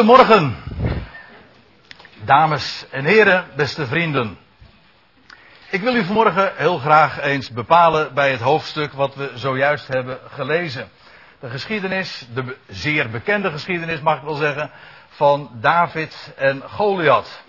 Goedemorgen, 0.00 0.56
dames 2.24 2.86
en 2.90 3.04
heren, 3.04 3.46
beste 3.56 3.86
vrienden. 3.86 4.38
Ik 5.70 5.80
wil 5.80 5.94
u 5.94 6.04
vanmorgen 6.04 6.52
heel 6.56 6.78
graag 6.78 7.20
eens 7.20 7.50
bepalen 7.50 8.14
bij 8.14 8.30
het 8.30 8.40
hoofdstuk 8.40 8.92
wat 8.92 9.14
we 9.14 9.30
zojuist 9.34 9.88
hebben 9.88 10.18
gelezen. 10.28 10.88
De 11.40 11.48
geschiedenis, 11.50 12.28
de 12.34 12.56
zeer 12.68 13.10
bekende 13.10 13.50
geschiedenis 13.50 14.00
mag 14.00 14.16
ik 14.16 14.22
wel 14.22 14.34
zeggen, 14.34 14.70
van 15.08 15.50
David 15.54 16.32
en 16.36 16.62
Goliath. 16.66 17.42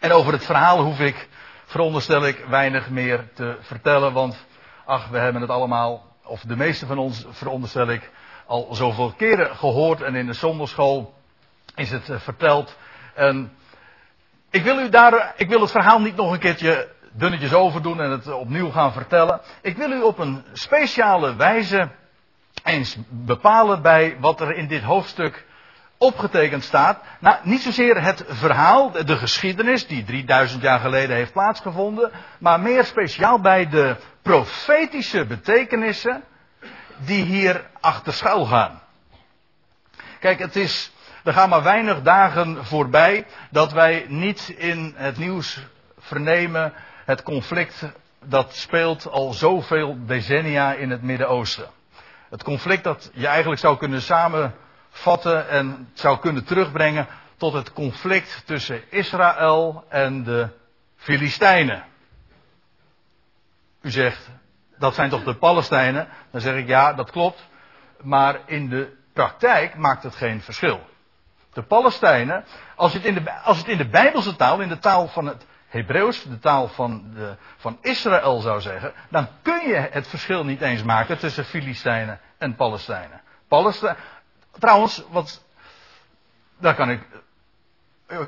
En 0.00 0.12
over 0.12 0.32
het 0.32 0.44
verhaal 0.44 0.82
hoef 0.82 1.00
ik, 1.00 1.28
veronderstel 1.64 2.26
ik, 2.26 2.44
weinig 2.48 2.90
meer 2.90 3.28
te 3.34 3.56
vertellen, 3.60 4.12
want 4.12 4.46
ach, 4.84 5.08
we 5.08 5.18
hebben 5.18 5.42
het 5.42 5.50
allemaal, 5.50 6.16
of 6.24 6.40
de 6.40 6.56
meeste 6.56 6.86
van 6.86 6.98
ons 6.98 7.26
veronderstel 7.30 7.88
ik, 7.88 8.10
al 8.46 8.68
zoveel 8.74 9.12
keren 9.16 9.56
gehoord 9.56 10.02
en 10.02 10.14
in 10.14 10.26
de 10.26 10.32
zonderschool 10.32 11.16
is 11.78 11.90
het 11.90 12.08
uh, 12.08 12.18
verteld. 12.18 12.76
En 13.14 13.52
ik 14.50 14.62
wil 14.62 14.78
u 14.78 14.88
daar, 14.88 15.32
ik 15.36 15.48
wil 15.48 15.60
het 15.60 15.70
verhaal 15.70 16.00
niet 16.00 16.16
nog 16.16 16.32
een 16.32 16.38
keertje 16.38 16.88
dunnetjes 17.12 17.54
overdoen 17.54 18.00
en 18.00 18.10
het 18.10 18.32
opnieuw 18.32 18.70
gaan 18.70 18.92
vertellen. 18.92 19.40
Ik 19.62 19.76
wil 19.76 19.90
u 19.90 20.02
op 20.02 20.18
een 20.18 20.44
speciale 20.52 21.36
wijze 21.36 21.88
eens 22.64 22.96
bepalen 23.08 23.82
bij 23.82 24.16
wat 24.20 24.40
er 24.40 24.56
in 24.56 24.66
dit 24.66 24.82
hoofdstuk 24.82 25.46
opgetekend 25.98 26.64
staat. 26.64 27.00
Nou, 27.18 27.36
niet 27.42 27.60
zozeer 27.60 28.02
het 28.02 28.24
verhaal, 28.28 28.90
de 28.90 29.16
geschiedenis 29.16 29.86
die 29.86 30.04
3000 30.04 30.62
jaar 30.62 30.80
geleden 30.80 31.16
heeft 31.16 31.32
plaatsgevonden, 31.32 32.10
maar 32.38 32.60
meer 32.60 32.84
speciaal 32.84 33.40
bij 33.40 33.68
de 33.68 33.96
profetische 34.22 35.24
betekenissen 35.24 36.24
die 36.96 37.24
hier 37.24 37.64
achter 37.80 38.12
schuil 38.12 38.44
gaan. 38.44 38.82
Kijk, 40.20 40.38
het 40.38 40.56
is, 40.56 40.92
er 41.24 41.32
gaan 41.32 41.48
maar 41.48 41.62
weinig 41.62 42.02
dagen 42.02 42.64
voorbij 42.64 43.26
dat 43.50 43.72
wij 43.72 44.04
niet 44.08 44.48
in 44.48 44.94
het 44.96 45.18
nieuws 45.18 45.58
vernemen 45.98 46.72
het 47.04 47.22
conflict 47.22 47.84
dat 48.24 48.54
speelt 48.54 49.10
al 49.10 49.32
zoveel 49.32 49.96
decennia 50.06 50.72
in 50.72 50.90
het 50.90 51.02
Midden-Oosten. 51.02 51.66
Het 52.30 52.42
conflict 52.42 52.84
dat 52.84 53.10
je 53.14 53.26
eigenlijk 53.26 53.60
zou 53.60 53.76
kunnen 53.76 54.02
samenvatten 54.02 55.48
en 55.48 55.90
zou 55.92 56.18
kunnen 56.18 56.44
terugbrengen 56.44 57.06
tot 57.36 57.52
het 57.52 57.72
conflict 57.72 58.42
tussen 58.46 58.82
Israël 58.90 59.84
en 59.88 60.24
de 60.24 60.48
Filistijnen. 60.96 61.84
U 63.80 63.90
zegt, 63.90 64.28
dat 64.78 64.94
zijn 64.94 65.10
toch 65.10 65.24
de 65.24 65.34
Palestijnen? 65.34 66.08
Dan 66.30 66.40
zeg 66.40 66.56
ik 66.56 66.66
ja, 66.66 66.92
dat 66.92 67.10
klopt. 67.10 67.48
Maar 68.02 68.40
in 68.46 68.68
de 68.68 68.96
praktijk 69.12 69.76
maakt 69.76 70.02
het 70.02 70.14
geen 70.14 70.40
verschil. 70.42 70.86
De 71.52 71.62
Palestijnen, 71.62 72.44
als 72.76 72.92
het 72.92 73.04
in 73.04 73.14
de, 73.14 73.42
als 73.42 73.58
het 73.58 73.68
in 73.68 73.76
de 73.76 73.88
Bijbelse 73.88 74.36
taal, 74.36 74.60
in 74.60 74.68
de 74.68 74.78
taal 74.78 75.08
van 75.08 75.26
het 75.26 75.46
Hebreeuws, 75.68 76.22
de 76.22 76.38
taal 76.38 76.68
van, 76.68 77.10
de, 77.14 77.36
van 77.56 77.78
Israël 77.80 78.40
zou 78.40 78.60
zeggen, 78.60 78.92
dan 79.08 79.28
kun 79.42 79.68
je 79.68 79.88
het 79.90 80.08
verschil 80.08 80.44
niet 80.44 80.60
eens 80.60 80.82
maken 80.82 81.18
tussen 81.18 81.44
Filistijnen 81.44 82.20
en 82.38 82.56
Palestijnen. 82.56 83.20
Palestijn, 83.48 83.96
trouwens, 84.58 85.04
wat, 85.10 85.44
daar 86.58 86.74
kan 86.74 86.90
ik, 86.90 87.00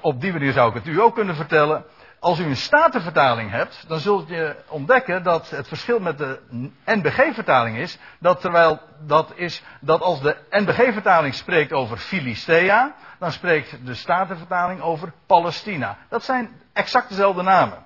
op 0.00 0.20
die 0.20 0.32
manier 0.32 0.52
zou 0.52 0.68
ik 0.68 0.74
het 0.74 0.86
u 0.86 1.00
ook 1.00 1.14
kunnen 1.14 1.36
vertellen 1.36 1.84
als 2.20 2.38
u 2.38 2.44
een 2.44 2.56
statenvertaling 2.56 3.50
hebt, 3.50 3.84
dan 3.88 3.98
zult 3.98 4.28
je 4.28 4.56
ontdekken 4.68 5.22
dat 5.22 5.50
het 5.50 5.68
verschil 5.68 6.00
met 6.00 6.18
de 6.18 6.40
NBG-vertaling 6.84 7.76
is, 7.76 7.98
dat 8.18 8.40
terwijl 8.40 8.80
dat 9.06 9.32
is, 9.34 9.62
dat 9.80 10.00
als 10.00 10.20
de 10.20 10.36
NBG-vertaling 10.50 11.34
spreekt 11.34 11.72
over 11.72 11.96
Filistea, 11.96 12.94
dan 13.18 13.32
spreekt 13.32 13.86
de 13.86 13.94
statenvertaling 13.94 14.80
over 14.80 15.12
Palestina. 15.26 15.96
Dat 16.08 16.24
zijn 16.24 16.60
exact 16.72 17.08
dezelfde 17.08 17.42
namen. 17.42 17.84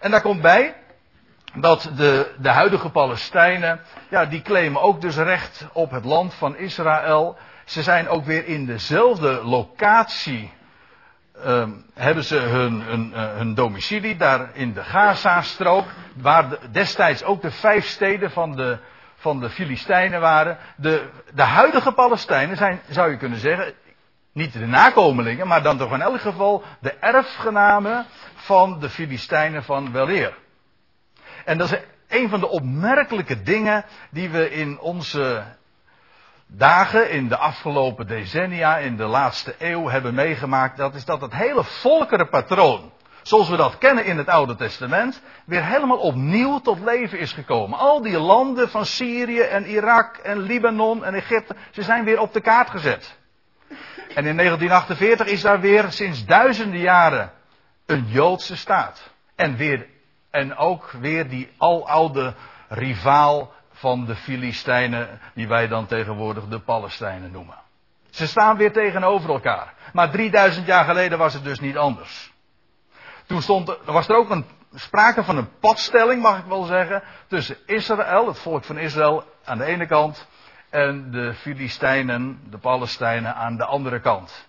En 0.00 0.10
daar 0.10 0.22
komt 0.22 0.42
bij 0.42 0.74
dat 1.54 1.90
de, 1.96 2.34
de 2.38 2.50
huidige 2.50 2.88
Palestijnen, 2.88 3.80
ja, 4.10 4.24
die 4.26 4.42
claimen 4.42 4.82
ook 4.82 5.00
dus 5.00 5.16
recht 5.16 5.66
op 5.72 5.90
het 5.90 6.04
land 6.04 6.34
van 6.34 6.56
Israël. 6.56 7.36
Ze 7.64 7.82
zijn 7.82 8.08
ook 8.08 8.24
weer 8.24 8.46
in 8.46 8.66
dezelfde 8.66 9.44
locatie 9.44 10.52
um, 11.46 11.84
hebben 11.94 12.24
ze 12.24 12.36
hun, 12.36 12.80
hun, 12.80 13.10
uh, 13.14 13.36
hun 13.36 13.54
domicilie 13.54 14.16
daar 14.16 14.50
in 14.52 14.72
de 14.72 14.84
Gaza-strook, 14.84 15.84
waar 16.16 16.48
de, 16.48 16.58
destijds 16.70 17.24
ook 17.24 17.42
de 17.42 17.50
vijf 17.50 17.86
steden 17.86 18.30
van 18.30 18.56
de, 18.56 18.78
van 19.14 19.40
de 19.40 19.50
Filistijnen 19.50 20.20
waren. 20.20 20.58
De, 20.76 21.08
de 21.34 21.42
huidige 21.42 21.92
Palestijnen 21.92 22.56
zijn, 22.56 22.80
zou 22.88 23.10
je 23.10 23.16
kunnen 23.16 23.38
zeggen, 23.38 23.74
niet 24.32 24.52
de 24.52 24.66
nakomelingen, 24.66 25.46
maar 25.46 25.62
dan 25.62 25.78
toch 25.78 25.92
in 25.92 26.02
elk 26.02 26.20
geval 26.20 26.64
de 26.80 26.92
erfgenamen 26.92 28.06
van 28.34 28.80
de 28.80 28.88
Filistijnen 28.88 29.64
van 29.64 29.92
weleer. 29.92 30.34
En 31.44 31.58
dat 31.58 31.72
is 31.72 31.78
een 32.08 32.28
van 32.28 32.40
de 32.40 32.48
opmerkelijke 32.48 33.42
dingen 33.42 33.84
die 34.10 34.30
we 34.30 34.50
in 34.50 34.78
onze 34.80 35.44
dagen 36.56 37.10
in 37.10 37.28
de 37.28 37.36
afgelopen 37.36 38.06
decennia, 38.06 38.76
in 38.76 38.96
de 38.96 39.04
laatste 39.04 39.54
eeuw 39.58 39.88
hebben 39.88 40.14
meegemaakt, 40.14 40.76
dat 40.76 40.94
is 40.94 41.04
dat 41.04 41.20
het 41.20 41.34
hele 41.34 41.64
volkerenpatroon, 41.64 42.92
zoals 43.22 43.48
we 43.48 43.56
dat 43.56 43.78
kennen 43.78 44.04
in 44.04 44.18
het 44.18 44.28
Oude 44.28 44.54
Testament, 44.54 45.22
weer 45.44 45.64
helemaal 45.64 45.98
opnieuw 45.98 46.58
tot 46.58 46.80
leven 46.80 47.18
is 47.18 47.32
gekomen. 47.32 47.78
Al 47.78 48.02
die 48.02 48.18
landen 48.18 48.70
van 48.70 48.86
Syrië 48.86 49.40
en 49.40 49.66
Irak 49.66 50.16
en 50.16 50.38
Libanon 50.38 51.04
en 51.04 51.14
Egypte, 51.14 51.54
ze 51.70 51.82
zijn 51.82 52.04
weer 52.04 52.20
op 52.20 52.32
de 52.32 52.40
kaart 52.40 52.70
gezet. 52.70 53.18
En 54.14 54.26
in 54.26 54.36
1948 54.36 55.26
is 55.26 55.40
daar 55.40 55.60
weer 55.60 55.84
sinds 55.88 56.24
duizenden 56.24 56.80
jaren 56.80 57.32
een 57.86 58.04
Joodse 58.06 58.56
staat. 58.56 59.10
En, 59.36 59.56
weer, 59.56 59.86
en 60.30 60.56
ook 60.56 60.90
weer 60.90 61.28
die 61.28 61.52
aloude 61.58 62.34
rivaal 62.68 63.52
van 63.82 64.04
de 64.04 64.16
Filistijnen, 64.16 65.20
die 65.34 65.48
wij 65.48 65.68
dan 65.68 65.86
tegenwoordig 65.86 66.48
de 66.48 66.58
Palestijnen 66.58 67.30
noemen. 67.30 67.58
Ze 68.10 68.26
staan 68.26 68.56
weer 68.56 68.72
tegenover 68.72 69.30
elkaar. 69.30 69.74
Maar 69.92 70.10
3000 70.10 70.66
jaar 70.66 70.84
geleden 70.84 71.18
was 71.18 71.34
het 71.34 71.44
dus 71.44 71.60
niet 71.60 71.76
anders. 71.76 72.32
Toen 73.26 73.42
stond, 73.42 73.76
was 73.84 74.08
er 74.08 74.16
ook 74.16 74.30
een, 74.30 74.44
sprake 74.74 75.24
van 75.24 75.36
een 75.36 75.58
padstelling, 75.60 76.22
mag 76.22 76.38
ik 76.38 76.44
wel 76.44 76.62
zeggen, 76.62 77.02
tussen 77.26 77.56
Israël, 77.66 78.26
het 78.26 78.38
volk 78.38 78.64
van 78.64 78.78
Israël, 78.78 79.24
aan 79.44 79.58
de 79.58 79.64
ene 79.64 79.86
kant, 79.86 80.26
en 80.70 81.10
de 81.10 81.34
Filistijnen, 81.34 82.40
de 82.50 82.58
Palestijnen, 82.58 83.34
aan 83.34 83.56
de 83.56 83.64
andere 83.64 84.00
kant. 84.00 84.48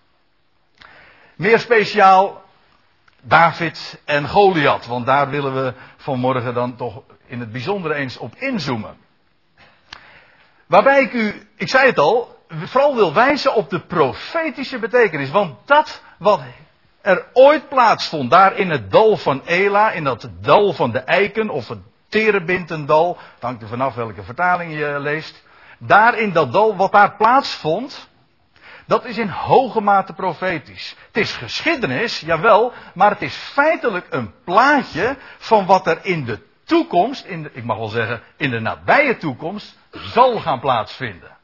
Meer 1.35 1.59
speciaal 1.59 2.44
David 3.21 4.01
en 4.05 4.29
Goliath, 4.29 4.85
want 4.85 5.05
daar 5.05 5.29
willen 5.29 5.63
we 5.63 5.73
vanmorgen 5.97 6.53
dan 6.53 6.75
toch 6.75 7.01
in 7.25 7.39
het 7.39 7.51
bijzonder 7.51 7.91
eens 7.91 8.17
op 8.17 8.35
inzoomen. 8.35 9.01
Waarbij 10.68 11.01
ik 11.01 11.13
u, 11.13 11.47
ik 11.56 11.69
zei 11.69 11.88
het 11.88 12.00
al, 12.00 12.38
vooral 12.47 12.96
wil 12.96 13.13
wijzen 13.13 13.53
op 13.53 13.69
de 13.69 13.79
profetische 13.79 14.79
betekenis. 14.79 15.31
Want 15.31 15.56
dat 15.66 16.01
wat 16.18 16.41
er 17.01 17.25
ooit 17.34 17.69
plaatsvond, 17.69 18.31
daar 18.31 18.56
in 18.56 18.69
het 18.69 18.91
dal 18.91 19.18
van 19.18 19.41
Ela, 19.46 19.91
in 19.91 20.03
dat 20.03 20.29
dal 20.41 20.74
van 20.74 20.91
de 20.91 21.00
eiken, 21.00 21.50
of 21.50 21.68
het 21.68 21.79
terebintendal, 22.07 23.18
het 23.34 23.44
hangt 23.44 23.62
er 23.62 23.68
vanaf 23.68 23.96
welke 23.96 24.24
vertaling 24.24 24.74
je 24.78 25.00
leest. 25.00 25.44
Daar 25.78 26.18
in 26.18 26.31
dat 26.31 26.51
dal, 26.51 26.75
wat 26.75 26.91
daar 26.91 27.16
plaatsvond, 27.16 28.09
dat 28.85 29.06
is 29.06 29.18
in 29.18 29.30
hoge 29.30 29.81
mate 29.81 30.13
profetisch. 30.13 30.95
Het 31.07 31.18
is 31.18 31.31
geschiedenis, 31.31 32.19
jawel, 32.19 32.74
maar 32.94 33.09
het 33.09 33.22
is 33.22 33.35
feitelijk 33.35 34.06
een 34.09 34.34
plaatje 34.44 35.16
van 35.38 35.66
wat 35.66 35.88
er 35.88 36.00
in 36.01 36.25
de 36.25 36.40
toekomst, 36.63 37.25
in 37.25 37.44
de, 37.44 37.50
ik 37.53 37.63
mag 37.63 37.78
wel 37.78 37.88
zeggen, 37.88 38.22
in 38.38 38.50
de 38.50 38.59
nabije 38.59 39.18
toekomst, 39.18 39.78
zal 39.94 40.40
gaan 40.40 40.59
plaatsvinden. 40.59 41.38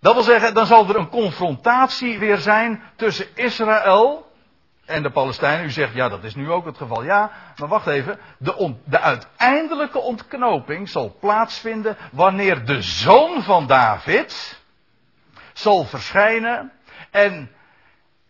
Dat 0.00 0.14
wil 0.14 0.22
zeggen, 0.22 0.54
dan 0.54 0.66
zal 0.66 0.88
er 0.88 0.96
een 0.96 1.08
confrontatie 1.08 2.18
weer 2.18 2.38
zijn 2.38 2.82
tussen 2.96 3.26
Israël 3.34 4.32
en 4.84 5.02
de 5.02 5.10
Palestijnen. 5.10 5.64
U 5.64 5.70
zegt, 5.70 5.94
ja, 5.94 6.08
dat 6.08 6.24
is 6.24 6.34
nu 6.34 6.50
ook 6.50 6.64
het 6.64 6.76
geval. 6.76 7.04
Ja, 7.04 7.30
maar 7.56 7.68
wacht 7.68 7.86
even. 7.86 8.18
De, 8.38 8.74
de 8.84 9.00
uiteindelijke 9.00 9.98
ontknoping 9.98 10.88
zal 10.88 11.16
plaatsvinden 11.20 11.96
wanneer 12.12 12.64
de 12.64 12.82
zoon 12.82 13.42
van 13.42 13.66
David 13.66 14.62
zal 15.52 15.84
verschijnen 15.84 16.72
en 17.10 17.50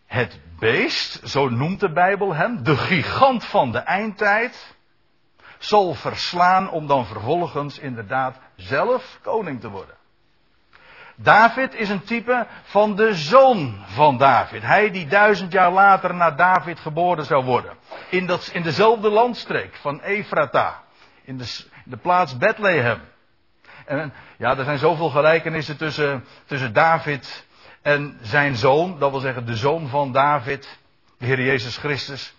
het 0.05 0.39
beest, 0.59 1.27
zo 1.29 1.49
noemt 1.49 1.79
de 1.79 1.91
Bijbel 1.91 2.33
hem, 2.33 2.63
de 2.63 2.77
gigant 2.77 3.45
van 3.45 3.71
de 3.71 3.79
eindtijd, 3.79 4.74
zal 5.67 5.93
verslaan 5.93 6.69
om 6.69 6.87
dan 6.87 7.05
vervolgens 7.05 7.79
inderdaad 7.79 8.37
zelf 8.55 9.19
koning 9.21 9.59
te 9.59 9.69
worden. 9.69 9.95
David 11.15 11.73
is 11.73 11.89
een 11.89 12.03
type 12.03 12.47
van 12.63 12.95
de 12.95 13.15
zoon 13.15 13.83
van 13.85 14.17
David. 14.17 14.61
Hij 14.61 14.91
die 14.91 15.07
duizend 15.07 15.51
jaar 15.51 15.71
later 15.71 16.13
na 16.13 16.31
David 16.31 16.79
geboren 16.79 17.25
zou 17.25 17.45
worden. 17.45 17.73
In, 18.09 18.25
dat, 18.25 18.49
in 18.53 18.61
dezelfde 18.61 19.09
landstreek 19.09 19.75
van 19.75 20.01
Efrata. 20.01 20.83
In 21.23 21.37
de, 21.37 21.65
de 21.85 21.97
plaats 21.97 22.37
Bethlehem. 22.37 23.01
En 23.85 24.13
ja, 24.37 24.57
er 24.57 24.63
zijn 24.63 24.77
zoveel 24.77 25.09
gelijkenissen 25.09 25.77
tussen, 25.77 26.25
tussen 26.45 26.73
David 26.73 27.45
En 27.81 28.17
zijn 28.21 28.55
zoon, 28.55 28.99
dat 28.99 29.11
wil 29.11 29.19
zeggen 29.19 29.45
de 29.45 29.55
zoon 29.55 29.87
van 29.87 30.11
David, 30.11 30.77
de 31.17 31.25
Heer 31.25 31.41
Jezus 31.41 31.77
Christus. 31.77 32.33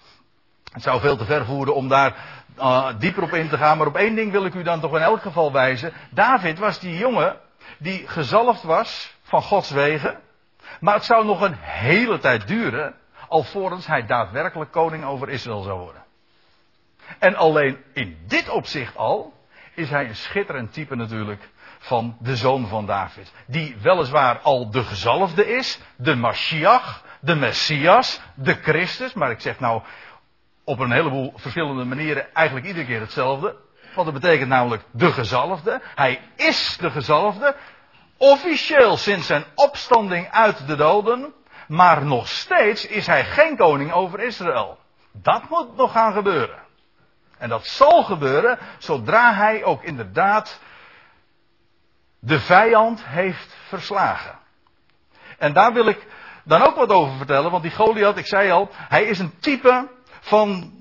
Het 0.73 0.83
zou 0.83 1.01
veel 1.01 1.17
te 1.17 1.25
ver 1.25 1.45
voeren 1.45 1.75
om 1.75 1.89
daar 1.89 2.45
uh, 2.59 2.89
dieper 2.99 3.23
op 3.23 3.33
in 3.33 3.49
te 3.49 3.57
gaan, 3.57 3.79
maar 3.79 3.87
op 3.87 3.97
één 3.97 4.15
ding 4.15 4.33
wil 4.33 4.45
ik 4.45 4.55
u 4.55 4.63
dan 4.63 4.81
toch 4.81 4.97
in 4.97 5.03
elk 5.03 5.23
geval 5.23 5.53
wijzen. 5.53 5.93
David 6.11 6.59
was 6.59 6.79
die 6.79 6.97
jongen 6.97 7.37
die 7.79 8.09
gezalfd 8.09 8.63
was 8.63 9.17
van 9.23 9.43
Gods 9.43 9.71
wegen. 9.71 10.21
Maar 10.81 10.95
het 10.95 11.05
zou 11.05 11.25
nog 11.25 11.41
een 11.41 11.57
hele 11.59 12.19
tijd 12.19 12.47
duren 12.47 12.95
alvorens 13.29 13.87
hij 13.87 14.07
daadwerkelijk 14.07 14.73
koning 14.73 15.05
over 15.05 15.29
Israël 15.29 15.63
zou 15.63 15.79
worden. 15.79 16.05
En 17.19 17.35
alleen 17.35 17.79
in 17.93 18.19
dit 18.27 18.49
opzicht 18.49 18.97
al 18.97 19.33
is 19.75 19.91
hij 19.91 20.09
een 20.09 20.17
schitterend 20.17 20.73
type 20.73 20.97
natuurlijk 20.97 21.49
van 21.79 22.17
de 22.21 22.37
zoon 22.37 22.69
van 22.69 22.87
David. 22.87 23.33
Die 23.47 23.77
weliswaar 23.83 24.39
al 24.39 24.71
de 24.71 24.85
gezalfde 24.85 25.47
is, 25.47 25.81
de 25.97 26.15
Mashiach, 26.15 27.03
de 27.21 27.35
Messias, 27.35 28.21
de 28.35 28.55
Christus. 28.55 29.15
Maar 29.15 29.31
ik 29.31 29.41
zeg 29.41 29.61
nou 29.61 29.83
op 30.67 30.79
een 30.79 30.93
heleboel 30.93 31.33
verschillende 31.37 31.85
manieren 31.85 32.35
eigenlijk 32.35 32.67
iedere 32.67 32.87
keer 32.87 33.01
hetzelfde. 33.01 33.57
Want 33.95 34.13
dat 34.13 34.21
betekent 34.21 34.49
namelijk 34.49 34.83
de 34.91 35.13
gezalfde. 35.13 35.81
Hij 35.95 36.21
is 36.37 36.77
de 36.81 36.91
gezalfde. 36.91 37.57
Officieel 38.17 38.97
sinds 38.97 39.27
zijn 39.27 39.45
opstanding 39.55 40.31
uit 40.31 40.67
de 40.67 40.77
doden. 40.77 41.35
Maar 41.69 42.05
nog 42.05 42.29
steeds 42.29 42.87
is 42.87 43.07
hij 43.07 43.25
geen 43.25 43.57
koning 43.57 43.93
over 43.93 44.21
Israël. 44.21 44.79
Dat 45.13 45.49
moet 45.49 45.77
nog 45.77 45.93
gaan 45.93 46.13
gebeuren. 46.13 46.59
En 47.39 47.49
dat 47.49 47.67
zal 47.67 48.03
gebeuren 48.03 48.59
zodra 48.79 49.35
hij 49.35 49.65
ook 49.65 49.83
inderdaad 49.83 50.61
de 52.19 52.41
vijand 52.41 53.05
heeft 53.05 53.57
verslagen. 53.69 54.39
En 55.39 55.53
daar 55.53 55.73
wil 55.73 55.87
ik 55.87 56.07
dan 56.45 56.63
ook 56.63 56.77
wat 56.77 56.91
over 56.91 57.17
vertellen, 57.17 57.51
want 57.51 57.63
die 57.63 57.73
Goliath, 57.73 58.17
ik 58.17 58.27
zei 58.27 58.51
al, 58.51 58.69
hij 58.73 59.05
is 59.05 59.19
een 59.19 59.39
type 59.39 59.95
van 60.27 60.73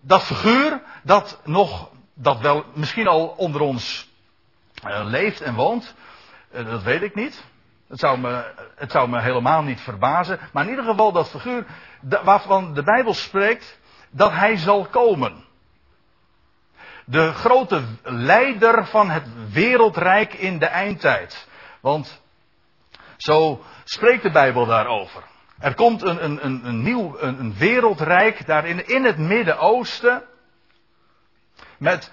dat 0.00 0.22
figuur 0.22 0.82
dat 1.02 1.40
nog, 1.44 1.90
dat 2.14 2.40
wel 2.40 2.64
misschien 2.74 3.06
al 3.06 3.26
onder 3.26 3.60
ons 3.60 4.10
uh, 4.86 5.04
leeft 5.04 5.40
en 5.40 5.54
woont. 5.54 5.94
Uh, 6.52 6.70
dat 6.70 6.82
weet 6.82 7.02
ik 7.02 7.14
niet. 7.14 7.44
Het 7.88 7.98
zou, 7.98 8.18
me, 8.18 8.54
het 8.76 8.90
zou 8.90 9.08
me 9.08 9.20
helemaal 9.20 9.62
niet 9.62 9.80
verbazen. 9.80 10.38
Maar 10.52 10.64
in 10.64 10.70
ieder 10.70 10.84
geval 10.84 11.12
dat 11.12 11.28
figuur 11.28 11.66
waarvan 12.24 12.74
de 12.74 12.82
Bijbel 12.82 13.14
spreekt 13.14 13.78
dat 14.10 14.32
hij 14.32 14.56
zal 14.56 14.86
komen. 14.86 15.44
De 17.04 17.32
grote 17.32 17.82
leider 18.02 18.86
van 18.86 19.10
het 19.10 19.52
wereldrijk 19.52 20.34
in 20.34 20.58
de 20.58 20.66
eindtijd. 20.66 21.48
Want 21.80 22.22
zo 23.16 23.64
spreekt 23.84 24.22
de 24.22 24.30
Bijbel 24.30 24.66
daarover. 24.66 25.30
Er 25.62 25.74
komt 25.74 26.02
een, 26.02 26.24
een, 26.24 26.44
een, 26.44 26.66
een 26.66 26.82
nieuw 26.82 27.16
een, 27.18 27.54
wereldrijk 27.54 28.46
daarin 28.46 28.88
in 28.88 29.04
het 29.04 29.18
Midden-Oosten. 29.18 30.22
Met 31.78 32.10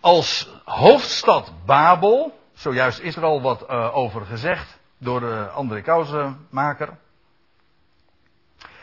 als 0.00 0.48
hoofdstad 0.64 1.52
Babel. 1.64 2.40
Zojuist 2.52 2.98
is 2.98 3.16
er 3.16 3.24
al 3.24 3.40
wat 3.40 3.66
uh, 3.70 3.96
over 3.96 4.26
gezegd 4.26 4.78
door 4.98 5.20
de 5.20 5.48
André 5.54 5.80
Kousenmaker. 5.80 6.98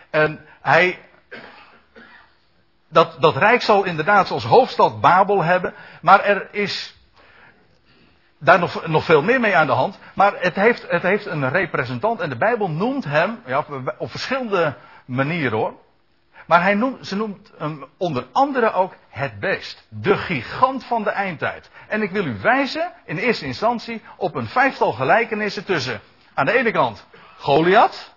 En 0.10 0.46
hij. 0.62 1.00
Dat, 2.88 3.18
dat 3.20 3.38
rijk 3.38 3.62
zal 3.62 3.84
inderdaad 3.84 4.32
als 4.32 4.44
hoofdstad 4.46 5.02
Babel 5.02 5.44
hebben. 5.44 5.74
Maar 6.02 6.24
er 6.24 6.48
is 6.52 6.95
daar 8.46 8.60
nog, 8.60 8.88
nog 8.88 9.04
veel 9.04 9.22
meer 9.22 9.40
mee 9.40 9.56
aan 9.56 9.68
de 9.68 9.74
hand. 9.74 10.00
Maar 10.14 10.34
het 10.40 10.56
heeft, 10.56 10.86
het 10.90 11.02
heeft 11.02 11.26
een 11.26 11.50
representant 11.50 12.20
en 12.20 12.30
de 12.30 12.38
Bijbel 12.38 12.70
noemt 12.70 13.06
hem, 13.06 13.42
ja, 13.46 13.66
op, 13.98 14.12
verschillende 14.12 14.76
manieren 15.06 15.58
hoor. 15.58 15.74
Maar 16.46 16.62
hij 16.62 16.74
noemt, 16.74 17.08
ze 17.08 17.16
noemt 17.16 17.52
hem 17.58 17.86
onder 17.98 18.28
andere 18.32 18.72
ook 18.72 18.94
het 19.10 19.40
beest. 19.40 19.88
De 19.90 20.18
gigant 20.18 20.84
van 20.84 21.04
de 21.04 21.10
eindtijd. 21.10 21.70
En 21.88 22.02
ik 22.02 22.12
wil 22.12 22.26
u 22.26 22.38
wijzen 22.42 22.92
in 23.06 23.18
eerste 23.18 23.46
instantie 23.46 24.02
op 24.18 24.36
een 24.36 24.48
vijftal 24.48 24.92
gelijkenissen 24.92 25.66
tussen 25.66 26.02
aan 26.34 26.46
de 26.46 26.58
ene 26.58 26.72
kant 26.72 27.08
Goliath. 27.38 28.16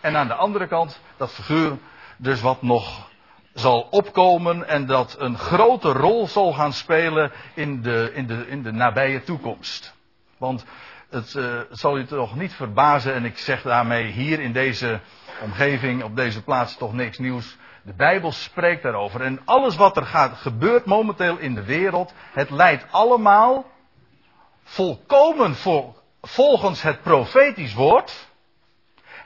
En 0.00 0.16
aan 0.16 0.28
de 0.28 0.34
andere 0.34 0.66
kant 0.66 1.00
dat 1.16 1.32
figuur 1.32 1.78
dus 2.16 2.40
wat 2.40 2.62
nog 2.62 3.08
zal 3.58 3.86
opkomen 3.90 4.68
en 4.68 4.86
dat 4.86 5.16
een 5.18 5.38
grote 5.38 5.92
rol 5.92 6.26
zal 6.26 6.52
gaan 6.52 6.72
spelen 6.72 7.32
in 7.54 7.82
de, 7.82 8.10
in 8.14 8.26
de, 8.26 8.46
in 8.48 8.62
de 8.62 8.72
nabije 8.72 9.22
toekomst. 9.22 9.94
Want 10.38 10.64
het, 11.10 11.32
het 11.32 11.66
zal 11.70 11.98
u 11.98 12.06
toch 12.06 12.36
niet 12.36 12.54
verbazen, 12.54 13.14
en 13.14 13.24
ik 13.24 13.38
zeg 13.38 13.62
daarmee 13.62 14.04
hier 14.04 14.40
in 14.40 14.52
deze 14.52 15.00
omgeving, 15.42 16.02
op 16.02 16.16
deze 16.16 16.42
plaats 16.42 16.76
toch 16.76 16.92
niks 16.92 17.18
nieuws. 17.18 17.56
De 17.82 17.94
Bijbel 17.94 18.32
spreekt 18.32 18.82
daarover. 18.82 19.20
En 19.20 19.40
alles 19.44 19.76
wat 19.76 19.96
er 19.96 20.06
gaat, 20.06 20.36
gebeurt 20.36 20.84
momenteel 20.84 21.38
in 21.38 21.54
de 21.54 21.64
wereld, 21.64 22.12
het 22.32 22.50
leidt 22.50 22.86
allemaal 22.90 23.64
volkomen 24.62 25.54
volgens 26.22 26.82
het 26.82 27.02
profetisch 27.02 27.74
woord 27.74 28.25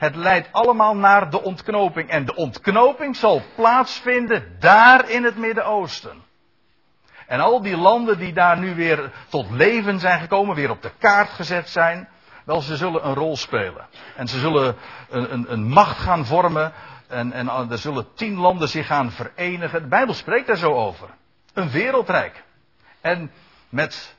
het 0.01 0.15
leidt 0.15 0.47
allemaal 0.51 0.95
naar 0.95 1.29
de 1.29 1.41
ontknoping. 1.41 2.09
En 2.09 2.25
de 2.25 2.35
ontknoping 2.35 3.15
zal 3.15 3.41
plaatsvinden 3.55 4.55
daar 4.59 5.09
in 5.09 5.23
het 5.23 5.37
Midden-Oosten. 5.37 6.23
En 7.27 7.39
al 7.39 7.61
die 7.61 7.77
landen 7.77 8.17
die 8.17 8.33
daar 8.33 8.57
nu 8.57 8.75
weer 8.75 9.11
tot 9.29 9.49
leven 9.49 9.99
zijn 9.99 10.19
gekomen, 10.19 10.55
weer 10.55 10.69
op 10.69 10.81
de 10.81 10.91
kaart 10.97 11.29
gezet 11.29 11.69
zijn, 11.69 12.09
wel, 12.45 12.61
ze 12.61 12.77
zullen 12.77 13.07
een 13.07 13.13
rol 13.13 13.37
spelen. 13.37 13.87
En 14.15 14.27
ze 14.27 14.39
zullen 14.39 14.75
een, 15.09 15.33
een, 15.33 15.51
een 15.51 15.67
macht 15.67 15.97
gaan 15.97 16.25
vormen. 16.25 16.73
En, 17.07 17.31
en 17.31 17.49
er 17.69 17.77
zullen 17.77 18.13
tien 18.13 18.37
landen 18.37 18.69
zich 18.69 18.87
gaan 18.87 19.11
verenigen. 19.11 19.81
De 19.81 19.87
Bijbel 19.87 20.13
spreekt 20.13 20.47
daar 20.47 20.57
zo 20.57 20.73
over. 20.73 21.09
Een 21.53 21.69
wereldrijk. 21.69 22.43
En 23.01 23.31
met 23.69 24.15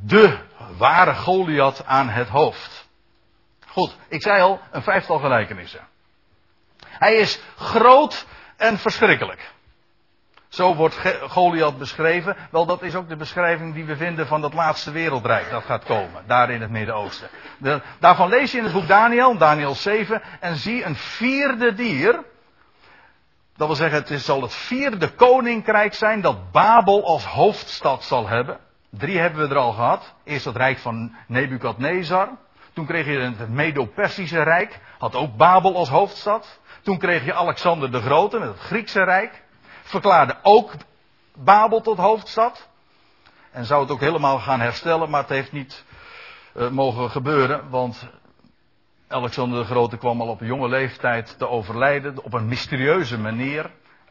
de 0.00 0.38
ware 0.76 1.14
Goliath 1.14 1.86
aan 1.86 2.08
het 2.08 2.28
hoofd. 2.28 2.85
Goed, 3.76 3.96
ik 4.08 4.22
zei 4.22 4.42
al, 4.42 4.60
een 4.70 4.82
vijftal 4.82 5.18
gelijkenissen. 5.18 5.80
Hij 6.86 7.14
is 7.14 7.40
groot 7.56 8.26
en 8.56 8.78
verschrikkelijk. 8.78 9.50
Zo 10.48 10.74
wordt 10.74 11.00
Goliath 11.28 11.78
beschreven. 11.78 12.36
Wel, 12.50 12.66
dat 12.66 12.82
is 12.82 12.94
ook 12.94 13.08
de 13.08 13.16
beschrijving 13.16 13.74
die 13.74 13.84
we 13.84 13.96
vinden 13.96 14.26
van 14.26 14.40
dat 14.40 14.54
laatste 14.54 14.90
wereldrijk 14.90 15.50
dat 15.50 15.64
gaat 15.64 15.84
komen, 15.84 16.24
daar 16.26 16.50
in 16.50 16.60
het 16.60 16.70
Midden-Oosten. 16.70 17.28
Daarvan 17.98 18.28
lees 18.28 18.52
je 18.52 18.58
in 18.58 18.64
het 18.64 18.72
boek 18.72 18.88
Daniel, 18.88 19.36
Daniel 19.36 19.74
7, 19.74 20.22
en 20.40 20.56
zie 20.56 20.84
een 20.84 20.96
vierde 20.96 21.74
dier. 21.74 22.24
Dat 23.56 23.66
wil 23.66 23.76
zeggen, 23.76 24.04
het 24.06 24.20
zal 24.22 24.42
het 24.42 24.54
vierde 24.54 25.08
koninkrijk 25.08 25.94
zijn 25.94 26.20
dat 26.20 26.50
Babel 26.52 27.04
als 27.04 27.24
hoofdstad 27.24 28.04
zal 28.04 28.28
hebben. 28.28 28.58
Drie 28.90 29.18
hebben 29.18 29.48
we 29.48 29.54
er 29.54 29.60
al 29.60 29.72
gehad. 29.72 30.14
Eerst 30.24 30.44
het 30.44 30.56
rijk 30.56 30.78
van 30.78 31.14
Nebukadnezar. 31.26 32.28
Toen 32.76 32.86
kreeg 32.86 33.06
je 33.06 33.18
het 33.18 33.48
Medo-Persische 33.48 34.42
Rijk, 34.42 34.80
had 34.98 35.14
ook 35.14 35.36
Babel 35.36 35.76
als 35.76 35.88
hoofdstad. 35.88 36.60
Toen 36.82 36.98
kreeg 36.98 37.24
je 37.24 37.34
Alexander 37.34 37.90
de 37.90 38.00
Grote 38.00 38.38
met 38.38 38.48
het 38.48 38.58
Griekse 38.58 39.02
Rijk. 39.02 39.42
Verklaarde 39.82 40.36
ook 40.42 40.72
Babel 41.34 41.80
tot 41.80 41.96
hoofdstad. 41.96 42.68
En 43.50 43.64
zou 43.64 43.82
het 43.82 43.90
ook 43.90 44.00
helemaal 44.00 44.38
gaan 44.38 44.60
herstellen, 44.60 45.10
maar 45.10 45.20
het 45.20 45.28
heeft 45.28 45.52
niet 45.52 45.84
uh, 46.56 46.68
mogen 46.68 47.10
gebeuren, 47.10 47.70
want 47.70 48.08
Alexander 49.08 49.58
de 49.58 49.66
Grote 49.66 49.96
kwam 49.96 50.20
al 50.20 50.28
op 50.28 50.40
een 50.40 50.46
jonge 50.46 50.68
leeftijd 50.68 51.38
te 51.38 51.48
overlijden, 51.48 52.24
op 52.24 52.32
een 52.32 52.48
mysterieuze 52.48 53.18
manier 53.18 53.70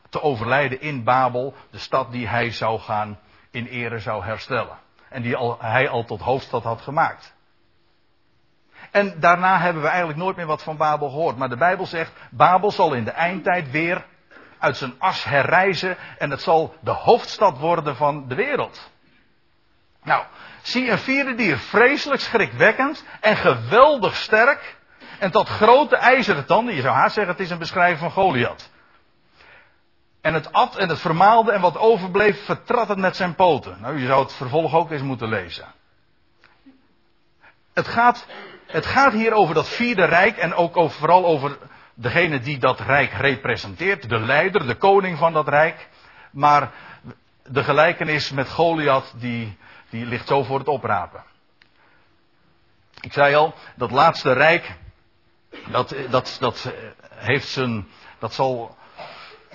te 0.09 0.21
overlijden 0.21 0.81
in 0.81 1.03
Babel, 1.03 1.53
de 1.69 1.77
stad 1.77 2.11
die 2.11 2.27
hij 2.27 2.51
zou 2.51 2.79
gaan 2.79 3.19
in 3.51 3.65
ere 3.65 3.99
zou 3.99 4.23
herstellen. 4.23 4.77
En 5.09 5.21
die 5.21 5.35
al, 5.35 5.57
hij 5.59 5.89
al 5.89 6.05
tot 6.05 6.21
hoofdstad 6.21 6.63
had 6.63 6.81
gemaakt. 6.81 7.34
En 8.95 9.19
daarna 9.19 9.59
hebben 9.59 9.81
we 9.81 9.87
eigenlijk 9.87 10.19
nooit 10.19 10.35
meer 10.35 10.45
wat 10.45 10.63
van 10.63 10.77
Babel 10.77 11.09
gehoord. 11.09 11.37
Maar 11.37 11.49
de 11.49 11.57
Bijbel 11.57 11.85
zegt, 11.85 12.11
Babel 12.31 12.71
zal 12.71 12.93
in 12.93 13.03
de 13.03 13.11
eindtijd 13.11 13.71
weer 13.71 14.05
uit 14.59 14.77
zijn 14.77 14.93
as 14.97 15.23
herrijzen 15.23 15.97
en 16.17 16.29
het 16.29 16.41
zal 16.41 16.75
de 16.79 16.91
hoofdstad 16.91 17.57
worden 17.57 17.95
van 17.95 18.27
de 18.27 18.35
wereld. 18.35 18.89
Nou, 20.03 20.23
zie 20.61 20.91
een 20.91 20.97
vierde 20.97 21.35
dier, 21.35 21.57
vreselijk 21.57 22.21
schrikwekkend 22.21 23.05
en 23.21 23.35
geweldig 23.35 24.15
sterk. 24.15 24.77
En 25.19 25.31
tot 25.31 25.49
grote 25.49 25.95
ijzeren 25.95 26.45
tanden, 26.45 26.75
je 26.75 26.81
zou 26.81 26.95
haast 26.95 27.13
zeggen 27.13 27.33
het 27.33 27.41
is 27.41 27.49
een 27.49 27.57
beschrijving 27.57 27.99
van 27.99 28.11
Goliath. 28.11 28.71
En 30.21 30.33
het 30.33 30.51
at 30.51 30.75
en 30.75 30.89
het 30.89 30.99
vermaalde 30.99 31.51
en 31.51 31.61
wat 31.61 31.77
overbleef 31.77 32.45
vertrad 32.45 32.87
het 32.87 32.97
met 32.97 33.15
zijn 33.15 33.35
poten. 33.35 33.77
Nou, 33.81 33.99
je 33.99 34.05
zou 34.05 34.23
het 34.23 34.33
vervolg 34.33 34.73
ook 34.73 34.91
eens 34.91 35.01
moeten 35.01 35.29
lezen. 35.29 35.65
Het 37.73 37.87
gaat 37.87 38.25
het 38.65 38.85
gaat 38.85 39.13
hier 39.13 39.33
over 39.33 39.53
dat 39.53 39.69
vierde 39.69 40.05
rijk 40.05 40.37
en 40.37 40.53
ook 40.53 40.77
over, 40.77 40.97
vooral 40.97 41.25
over 41.25 41.57
degene 41.93 42.39
die 42.39 42.57
dat 42.57 42.79
rijk 42.79 43.11
representeert, 43.11 44.09
de 44.09 44.19
leider, 44.19 44.67
de 44.67 44.75
koning 44.75 45.17
van 45.17 45.33
dat 45.33 45.47
rijk. 45.47 45.89
Maar 46.31 46.71
de 47.43 47.63
gelijkenis 47.63 48.31
met 48.31 48.49
Goliath, 48.49 49.13
die, 49.15 49.57
die 49.89 50.05
ligt 50.05 50.27
zo 50.27 50.43
voor 50.43 50.59
het 50.59 50.67
oprapen. 50.67 51.23
Ik 52.99 53.13
zei 53.13 53.35
al, 53.35 53.53
dat 53.75 53.91
laatste 53.91 54.33
rijk, 54.33 54.71
dat, 55.71 55.95
dat, 56.09 56.37
dat 56.39 56.73
heeft 57.09 57.47
zijn, 57.47 57.87
dat 58.19 58.33
zal 58.33 58.77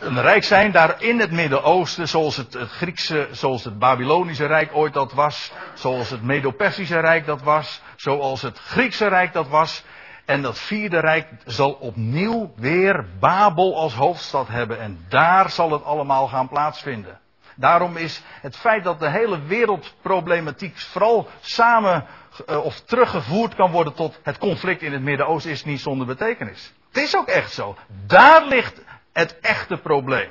een 0.01 0.21
rijk 0.21 0.45
zijn 0.45 0.73
daar 0.73 1.03
in 1.03 1.21
het 1.21 1.31
Midden-Oosten, 1.31 2.09
zoals 2.09 2.37
het, 2.37 2.57
Griekse, 2.57 3.29
zoals 3.31 3.65
het 3.65 3.79
Babylonische 3.79 4.47
Rijk 4.47 4.71
ooit 4.73 4.93
dat 4.93 5.13
was, 5.13 5.53
zoals 5.75 6.11
het 6.11 6.23
Medo-Persische 6.23 7.01
Rijk 7.01 7.27
dat 7.27 7.43
was, 7.43 7.83
zoals 7.97 8.43
het 8.43 8.59
Griekse 8.59 9.07
Rijk 9.07 9.33
dat 9.33 9.49
was. 9.49 9.85
En 10.25 10.43
dat 10.43 10.59
vierde 10.59 10.99
rijk 10.99 11.29
zal 11.45 11.73
opnieuw 11.73 12.53
weer 12.57 13.07
Babel 13.21 13.77
als 13.77 13.95
hoofdstad 13.95 14.49
hebben 14.49 14.81
en 14.81 15.05
daar 15.09 15.51
zal 15.51 15.73
het 15.73 15.85
allemaal 15.85 16.27
gaan 16.27 16.49
plaatsvinden. 16.49 17.19
Daarom 17.57 17.97
is 17.97 18.23
het 18.41 18.57
feit 18.57 18.85
dat 18.85 19.01
de 19.01 19.11
hele 19.11 19.43
wereldproblematiek 19.43 20.79
vooral 20.79 21.29
samen 21.41 22.07
uh, 22.49 22.65
of 22.65 22.81
teruggevoerd 22.81 23.55
kan 23.55 23.71
worden 23.71 23.95
tot 23.95 24.21
het 24.23 24.39
conflict 24.39 24.83
in 24.83 24.93
het 24.93 25.03
Midden-Oosten 25.03 25.51
is 25.51 25.65
niet 25.65 25.81
zonder 25.81 26.07
betekenis. 26.07 26.73
Het 26.93 27.03
is 27.03 27.17
ook 27.17 27.29
echt 27.29 27.53
zo. 27.53 27.77
Daar 28.07 28.45
ligt 28.45 28.83
het 29.13 29.39
echte 29.41 29.77
probleem. 29.77 30.31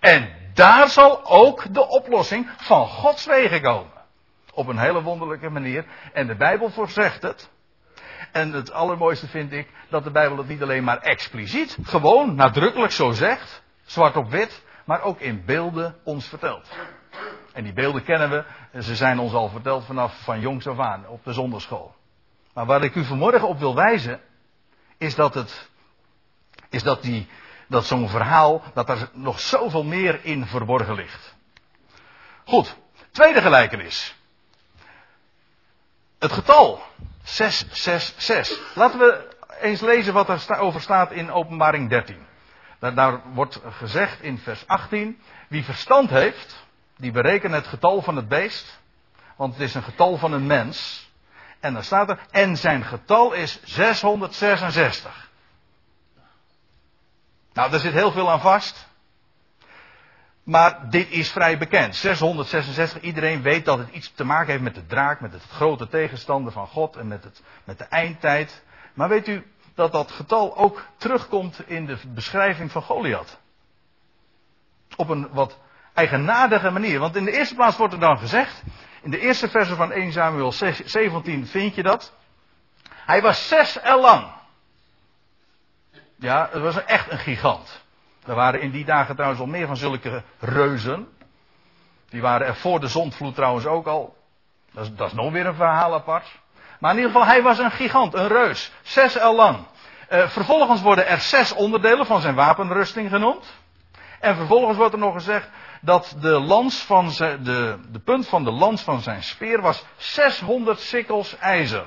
En 0.00 0.32
daar 0.54 0.88
zal 0.88 1.24
ook 1.24 1.74
de 1.74 1.88
oplossing 1.88 2.50
van 2.56 2.86
Gods 2.86 3.26
wegen 3.26 3.62
komen. 3.62 3.92
Op 4.54 4.66
een 4.66 4.78
hele 4.78 5.02
wonderlijke 5.02 5.50
manier. 5.50 5.84
En 6.12 6.26
de 6.26 6.36
Bijbel 6.36 6.70
voorzegt 6.70 7.22
het. 7.22 7.50
En 8.32 8.52
het 8.52 8.72
allermooiste 8.72 9.28
vind 9.28 9.52
ik 9.52 9.68
dat 9.88 10.04
de 10.04 10.10
Bijbel 10.10 10.38
het 10.38 10.48
niet 10.48 10.62
alleen 10.62 10.84
maar 10.84 10.98
expliciet, 10.98 11.78
gewoon 11.82 12.34
nadrukkelijk 12.34 12.92
zo 12.92 13.10
zegt, 13.10 13.62
zwart 13.84 14.16
op 14.16 14.30
wit, 14.30 14.62
maar 14.84 15.02
ook 15.02 15.20
in 15.20 15.44
beelden 15.44 15.96
ons 16.04 16.28
vertelt. 16.28 16.68
En 17.52 17.64
die 17.64 17.72
beelden 17.72 18.02
kennen 18.02 18.30
we, 18.30 18.44
ze 18.82 18.96
zijn 18.96 19.18
ons 19.18 19.32
al 19.32 19.48
verteld 19.48 19.84
vanaf 19.84 20.22
van 20.22 20.40
jongs 20.40 20.66
af 20.66 20.78
aan 20.78 21.08
op 21.08 21.24
de 21.24 21.32
zonderschool. 21.32 21.94
Maar 22.54 22.66
waar 22.66 22.84
ik 22.84 22.94
u 22.94 23.04
vanmorgen 23.04 23.48
op 23.48 23.58
wil 23.58 23.74
wijzen, 23.74 24.20
is 24.98 25.14
dat 25.14 25.34
het, 25.34 25.70
is 26.70 26.82
dat 26.82 27.02
die, 27.02 27.28
dat 27.72 27.86
zo'n 27.86 28.08
verhaal, 28.08 28.62
dat 28.74 28.88
er 28.88 29.08
nog 29.12 29.40
zoveel 29.40 29.84
meer 29.84 30.24
in 30.24 30.46
verborgen 30.46 30.94
ligt. 30.94 31.34
Goed, 32.44 32.76
tweede 33.10 33.40
gelijkenis. 33.40 34.14
Het 36.18 36.32
getal 36.32 36.82
666. 37.22 38.74
Laten 38.74 38.98
we 38.98 39.28
eens 39.60 39.80
lezen 39.80 40.12
wat 40.12 40.28
er 40.28 40.58
over 40.58 40.80
staat 40.80 41.12
in 41.12 41.32
Openbaring 41.32 41.88
13. 41.88 42.26
Daar, 42.78 43.20
wordt 43.32 43.60
gezegd 43.70 44.22
in 44.22 44.38
vers 44.38 44.66
18, 44.66 45.20
wie 45.48 45.64
verstand 45.64 46.10
heeft, 46.10 46.64
die 46.96 47.10
berekent 47.10 47.54
het 47.54 47.66
getal 47.66 48.02
van 48.02 48.16
het 48.16 48.28
beest, 48.28 48.80
want 49.36 49.52
het 49.52 49.62
is 49.62 49.74
een 49.74 49.82
getal 49.82 50.16
van 50.16 50.32
een 50.32 50.46
mens. 50.46 51.10
En 51.60 51.72
dan 51.72 51.84
staat 51.84 52.10
er, 52.10 52.18
en 52.30 52.56
zijn 52.56 52.84
getal 52.84 53.32
is 53.32 53.60
666. 53.64 55.30
Nou, 57.52 57.70
daar 57.70 57.80
zit 57.80 57.92
heel 57.92 58.12
veel 58.12 58.30
aan 58.30 58.40
vast. 58.40 58.90
Maar 60.42 60.90
dit 60.90 61.10
is 61.10 61.30
vrij 61.30 61.58
bekend. 61.58 61.96
666, 61.96 63.00
iedereen 63.00 63.42
weet 63.42 63.64
dat 63.64 63.78
het 63.78 63.88
iets 63.88 64.12
te 64.14 64.24
maken 64.24 64.50
heeft 64.50 64.62
met 64.62 64.74
de 64.74 64.86
draak, 64.86 65.20
met 65.20 65.32
het 65.32 65.42
grote 65.42 65.88
tegenstander 65.88 66.52
van 66.52 66.66
God 66.66 66.96
en 66.96 67.08
met, 67.08 67.24
het, 67.24 67.42
met 67.64 67.78
de 67.78 67.84
eindtijd. 67.84 68.62
Maar 68.94 69.08
weet 69.08 69.28
u 69.28 69.46
dat 69.74 69.92
dat 69.92 70.10
getal 70.10 70.56
ook 70.56 70.86
terugkomt 70.96 71.68
in 71.68 71.86
de 71.86 71.98
beschrijving 72.06 72.72
van 72.72 72.82
Goliath? 72.82 73.38
Op 74.96 75.08
een 75.08 75.28
wat 75.32 75.58
eigenaardige 75.94 76.70
manier. 76.70 76.98
Want 76.98 77.16
in 77.16 77.24
de 77.24 77.36
eerste 77.36 77.54
plaats 77.54 77.76
wordt 77.76 77.92
er 77.92 78.00
dan 78.00 78.18
gezegd, 78.18 78.62
in 79.02 79.10
de 79.10 79.20
eerste 79.20 79.48
verse 79.48 79.74
van 79.74 79.92
1 79.92 80.12
Samuel 80.12 80.52
17 80.52 81.46
vind 81.46 81.74
je 81.74 81.82
dat. 81.82 82.12
Hij 82.88 83.22
was 83.22 83.48
zes 83.48 83.80
el 83.80 84.00
lang. 84.00 84.26
Ja, 86.22 86.48
het 86.50 86.62
was 86.62 86.84
echt 86.84 87.10
een 87.10 87.18
gigant. 87.18 87.82
Er 88.26 88.34
waren 88.34 88.60
in 88.60 88.70
die 88.70 88.84
dagen 88.84 89.14
trouwens 89.14 89.40
al 89.40 89.46
meer 89.46 89.66
van 89.66 89.76
zulke 89.76 90.22
reuzen. 90.38 91.08
Die 92.08 92.20
waren 92.20 92.46
er 92.46 92.56
voor 92.56 92.80
de 92.80 92.88
zondvloed 92.88 93.34
trouwens 93.34 93.66
ook 93.66 93.86
al. 93.86 94.16
Dat 94.72 94.84
is, 94.84 94.94
dat 94.94 95.06
is 95.06 95.12
nog 95.12 95.32
weer 95.32 95.46
een 95.46 95.54
verhaal 95.54 95.94
apart. 95.94 96.26
Maar 96.80 96.90
in 96.90 96.96
ieder 96.96 97.12
geval, 97.12 97.26
hij 97.26 97.42
was 97.42 97.58
een 97.58 97.70
gigant, 97.70 98.14
een 98.14 98.28
reus. 98.28 98.72
Zes 98.82 99.16
el 99.16 99.34
lang. 99.34 99.58
Uh, 100.10 100.28
vervolgens 100.28 100.80
worden 100.80 101.06
er 101.06 101.20
zes 101.20 101.52
onderdelen 101.52 102.06
van 102.06 102.20
zijn 102.20 102.34
wapenrusting 102.34 103.10
genoemd. 103.10 103.54
En 104.20 104.36
vervolgens 104.36 104.76
wordt 104.76 104.92
er 104.92 104.98
nog 104.98 105.14
gezegd 105.14 105.48
dat 105.80 106.16
de, 106.20 106.40
lans 106.40 106.82
van 106.82 107.08
de, 107.08 107.78
de 107.90 108.00
punt 108.04 108.28
van 108.28 108.44
de 108.44 108.50
lans 108.50 108.82
van 108.82 109.00
zijn 109.00 109.22
speer 109.22 109.60
was 109.60 109.84
600 109.96 110.80
sikkels 110.80 111.38
ijzer. 111.38 111.84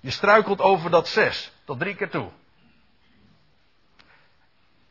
Je 0.00 0.10
struikelt 0.10 0.60
over 0.60 0.90
dat 0.90 1.08
zes, 1.08 1.52
tot 1.64 1.78
drie 1.78 1.94
keer 1.94 2.10
toe. 2.10 2.30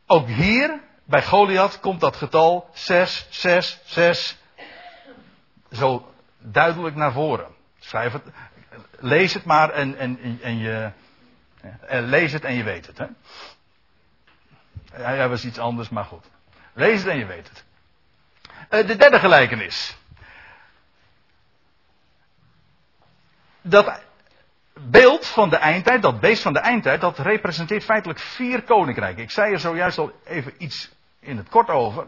Ook 0.06 0.26
hier, 0.28 0.80
bij 1.04 1.22
Goliath, 1.22 1.80
komt 1.80 2.00
dat 2.00 2.16
getal 2.16 2.70
6, 2.72 3.26
6, 3.30 3.80
6 3.84 4.36
zo 5.72 6.14
duidelijk 6.38 6.96
naar 6.96 7.12
voren. 7.12 7.54
Schrijf 7.78 8.12
het, 8.12 8.22
lees 8.98 9.34
het 9.34 9.44
maar 9.44 9.70
en, 9.70 9.98
en, 9.98 10.38
en 10.42 10.58
je, 10.58 10.90
en 11.80 12.04
lees 12.04 12.32
het 12.32 12.44
en 12.44 12.54
je 12.54 12.62
weet 12.62 12.86
het. 12.86 12.98
Hè? 12.98 13.06
Hij 14.92 15.28
was 15.28 15.44
iets 15.44 15.58
anders, 15.58 15.88
maar 15.88 16.04
goed. 16.04 16.24
Lees 16.72 16.98
het 16.98 17.08
en 17.08 17.18
je 17.18 17.26
weet 17.26 17.48
het. 17.48 17.64
Uh, 18.70 18.88
de 18.88 18.96
derde 18.96 19.18
gelijkenis. 19.18 19.96
Dat 23.62 24.00
beeld 24.80 25.26
van 25.26 25.48
de 25.48 25.56
eindtijd, 25.56 26.02
dat 26.02 26.20
beest 26.20 26.42
van 26.42 26.52
de 26.52 26.58
eindtijd, 26.58 27.00
dat 27.00 27.18
representeert 27.18 27.84
feitelijk 27.84 28.18
vier 28.18 28.62
koninkrijken. 28.62 29.22
Ik 29.22 29.30
zei 29.30 29.52
er 29.52 29.58
zojuist 29.58 29.98
al 29.98 30.12
even 30.24 30.52
iets 30.58 30.90
in 31.20 31.36
het 31.36 31.48
kort 31.48 31.68
over. 31.68 32.06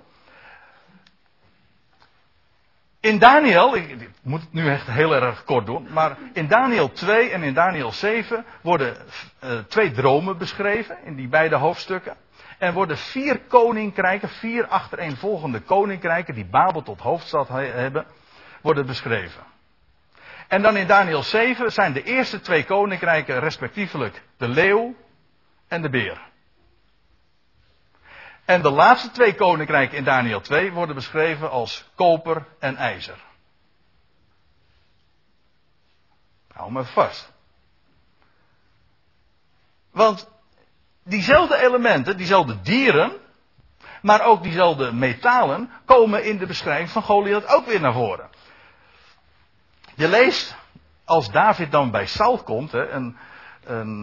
In 3.00 3.18
Daniel, 3.18 3.76
ik 3.76 4.08
moet 4.22 4.40
het 4.40 4.52
nu 4.52 4.68
echt 4.68 4.86
heel 4.86 5.14
erg 5.14 5.44
kort 5.44 5.66
doen, 5.66 5.86
maar 5.92 6.16
in 6.32 6.46
Daniel 6.46 6.92
2 6.92 7.30
en 7.30 7.42
in 7.42 7.54
Daniel 7.54 7.92
7 7.92 8.44
worden 8.62 8.96
uh, 9.44 9.58
twee 9.68 9.90
dromen 9.90 10.38
beschreven 10.38 10.98
in 11.04 11.14
die 11.14 11.28
beide 11.28 11.56
hoofdstukken. 11.56 12.16
En 12.58 12.72
worden 12.72 12.96
vier 12.96 13.40
koninkrijken, 13.40 14.28
vier 14.28 14.66
achtereenvolgende 14.66 15.60
koninkrijken 15.60 16.34
die 16.34 16.46
Babel 16.46 16.82
tot 16.82 17.00
hoofdstad 17.00 17.48
hebben, 17.48 18.06
worden 18.62 18.86
beschreven. 18.86 19.42
En 20.48 20.62
dan 20.62 20.76
in 20.76 20.86
Daniel 20.86 21.22
7 21.22 21.72
zijn 21.72 21.92
de 21.92 22.02
eerste 22.02 22.40
twee 22.40 22.64
koninkrijken 22.64 23.40
respectievelijk 23.40 24.22
de 24.36 24.48
leeuw 24.48 24.94
en 25.68 25.82
de 25.82 25.90
beer. 25.90 26.20
En 28.44 28.62
de 28.62 28.70
laatste 28.70 29.10
twee 29.10 29.34
koninkrijken 29.34 29.96
in 29.96 30.04
Daniel 30.04 30.40
2 30.40 30.72
worden 30.72 30.94
beschreven 30.94 31.50
als 31.50 31.90
koper 31.94 32.46
en 32.58 32.76
ijzer. 32.76 33.18
Hou 36.52 36.72
me 36.72 36.84
vast. 36.84 37.32
Want 39.90 40.30
diezelfde 41.04 41.56
elementen, 41.56 42.16
diezelfde 42.16 42.60
dieren, 42.60 43.12
maar 44.02 44.24
ook 44.24 44.42
diezelfde 44.42 44.92
metalen, 44.92 45.70
komen 45.84 46.24
in 46.24 46.38
de 46.38 46.46
beschrijving 46.46 46.90
van 46.90 47.02
Goliath 47.02 47.46
ook 47.46 47.66
weer 47.66 47.80
naar 47.80 47.92
voren. 47.92 48.30
Je 49.98 50.08
leest, 50.08 50.56
als 51.04 51.30
David 51.30 51.70
dan 51.70 51.90
bij 51.90 52.06
Saul 52.06 52.38
komt 52.42 52.72
hè, 52.72 52.84
en, 52.84 53.16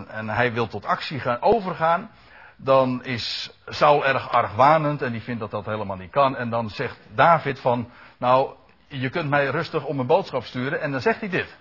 en, 0.07 0.29
hij 0.29 0.53
wil 0.53 0.67
tot 0.67 0.85
actie 0.85 1.19
gaan 1.19 1.41
overgaan, 1.41 2.11
dan 2.55 3.03
is 3.03 3.51
Saul 3.65 4.05
erg 4.05 4.31
argwanend 4.31 5.01
en 5.01 5.11
die 5.11 5.21
vindt 5.21 5.39
dat 5.39 5.51
dat 5.51 5.65
helemaal 5.65 5.97
niet 5.97 6.11
kan. 6.11 6.35
En 6.35 6.49
dan 6.49 6.69
zegt 6.69 6.97
David 7.13 7.59
van, 7.59 7.89
nou, 8.17 8.53
je 8.87 9.09
kunt 9.09 9.29
mij 9.29 9.47
rustig 9.47 9.85
om 9.85 9.99
een 9.99 10.07
boodschap 10.07 10.43
sturen. 10.43 10.81
En 10.81 10.91
dan 10.91 11.01
zegt 11.01 11.19
hij 11.19 11.29
dit. 11.29 11.57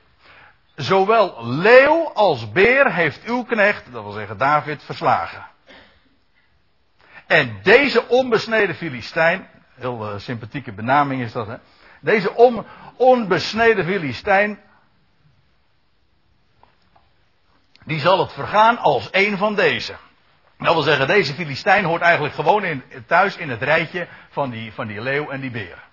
Zowel 0.74 1.46
leeuw 1.46 2.12
als 2.12 2.52
beer 2.52 2.92
heeft 2.92 3.24
uw 3.24 3.42
knecht, 3.42 3.92
dat 3.92 4.02
wil 4.02 4.12
zeggen 4.12 4.38
David, 4.38 4.82
verslagen. 4.82 5.46
En 7.26 7.58
deze 7.62 8.08
onbesneden 8.08 8.74
Filistijn, 8.74 9.48
heel 9.74 10.12
uh, 10.12 10.18
sympathieke 10.18 10.72
benaming 10.72 11.22
is 11.22 11.32
dat, 11.32 11.46
hè. 11.46 11.56
Deze 12.04 12.34
on, 12.34 12.66
onbesneden 12.96 13.84
Filistijn, 13.84 14.60
die 17.84 18.00
zal 18.00 18.18
het 18.18 18.32
vergaan 18.32 18.78
als 18.78 19.08
een 19.10 19.36
van 19.36 19.54
deze. 19.54 19.94
Dat 20.58 20.74
wil 20.74 20.82
zeggen, 20.82 21.06
deze 21.06 21.34
Filistijn 21.34 21.84
hoort 21.84 22.02
eigenlijk 22.02 22.34
gewoon 22.34 22.64
in, 22.64 22.82
thuis 23.06 23.36
in 23.36 23.50
het 23.50 23.62
rijtje 23.62 24.08
van 24.30 24.50
die, 24.50 24.72
van 24.72 24.86
die 24.86 25.00
leeuw 25.00 25.30
en 25.30 25.40
die 25.40 25.50
beer. 25.50 25.84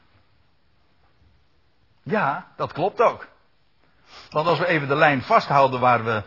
Ja, 2.04 2.48
dat 2.56 2.72
klopt 2.72 3.02
ook. 3.02 3.28
Want 4.30 4.48
als 4.48 4.60
we 4.60 4.68
even 4.68 4.88
de 4.88 4.96
lijn 4.96 5.22
vasthouden 5.22 5.80
waar 5.80 6.04
we, 6.04 6.24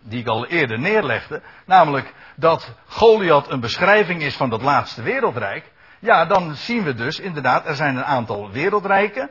die 0.00 0.20
ik 0.20 0.26
al 0.26 0.46
eerder 0.46 0.78
neerlegde, 0.78 1.42
namelijk 1.66 2.14
dat 2.36 2.74
Goliath 2.86 3.50
een 3.50 3.60
beschrijving 3.60 4.22
is 4.22 4.36
van 4.36 4.50
dat 4.50 4.62
laatste 4.62 5.02
wereldrijk, 5.02 5.72
ja, 5.98 6.24
dan 6.24 6.54
zien 6.54 6.82
we 6.82 6.94
dus 6.94 7.20
inderdaad, 7.20 7.66
er 7.66 7.74
zijn 7.74 7.96
een 7.96 8.04
aantal 8.04 8.50
wereldrijken. 8.50 9.30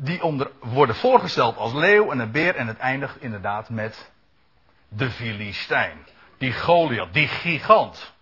die 0.00 0.22
onder, 0.22 0.50
worden 0.60 0.94
voorgesteld 0.94 1.56
als 1.56 1.72
leeuw 1.72 2.10
en 2.10 2.18
een 2.18 2.30
beer. 2.30 2.54
En 2.56 2.66
het 2.66 2.78
eindigt 2.78 3.22
inderdaad 3.22 3.70
met 3.70 4.10
de 4.88 5.10
Filistijn. 5.10 6.06
Die 6.38 6.52
Goliath, 6.52 7.12
die 7.12 7.28
gigant. 7.28 8.14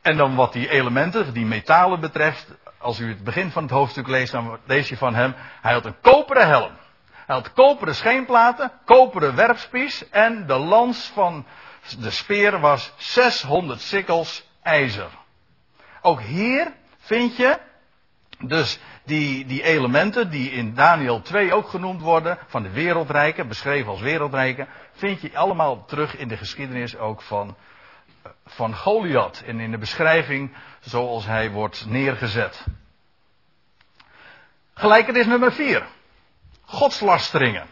En 0.00 0.16
dan 0.16 0.34
wat 0.34 0.52
die 0.52 0.68
elementen, 0.68 1.32
die 1.32 1.46
metalen 1.46 2.00
betreft, 2.00 2.54
als 2.78 2.98
u 2.98 3.08
het 3.08 3.24
begin 3.24 3.50
van 3.50 3.62
het 3.62 3.72
hoofdstuk 3.72 4.06
leest, 4.06 4.32
dan 4.32 4.58
lees 4.64 4.88
je 4.88 4.96
van 4.96 5.14
hem, 5.14 5.34
hij 5.60 5.72
had 5.72 5.84
een 5.84 6.00
koperen 6.00 6.46
helm. 6.46 6.72
Hij 7.26 7.34
had 7.36 7.52
koperen 7.52 7.94
scheenplaten, 7.94 8.72
koperen 8.84 9.34
werpspies 9.34 10.08
en 10.08 10.46
de 10.46 10.58
lans 10.58 11.10
van 11.14 11.46
de 11.98 12.10
speer 12.10 12.60
was 12.60 12.92
600 12.96 13.80
sikkels 13.80 14.44
ijzer. 14.62 15.10
Ook 16.02 16.20
hier 16.20 16.72
vind 16.98 17.36
je 17.36 17.58
dus 18.38 18.78
die, 19.04 19.46
die 19.46 19.62
elementen 19.62 20.30
die 20.30 20.50
in 20.50 20.74
Daniel 20.74 21.22
2 21.22 21.54
ook 21.54 21.68
genoemd 21.68 22.00
worden, 22.00 22.38
van 22.46 22.62
de 22.62 22.70
wereldrijken, 22.70 23.48
beschreven 23.48 23.90
als 23.90 24.00
wereldrijken, 24.00 24.68
vind 24.92 25.20
je 25.20 25.36
allemaal 25.36 25.84
terug 25.84 26.16
in 26.16 26.28
de 26.28 26.36
geschiedenis 26.36 26.96
ook 26.96 27.22
van, 27.22 27.56
van 28.46 28.74
Goliath 28.76 29.42
en 29.46 29.60
in 29.60 29.70
de 29.70 29.78
beschrijving 29.78 30.56
zoals 30.80 31.26
hij 31.26 31.50
wordt 31.50 31.86
neergezet. 31.86 32.64
Gelijkenis 34.74 35.26
nummer 35.26 35.52
4. 35.52 35.86
Godslasteringen. 36.64 37.66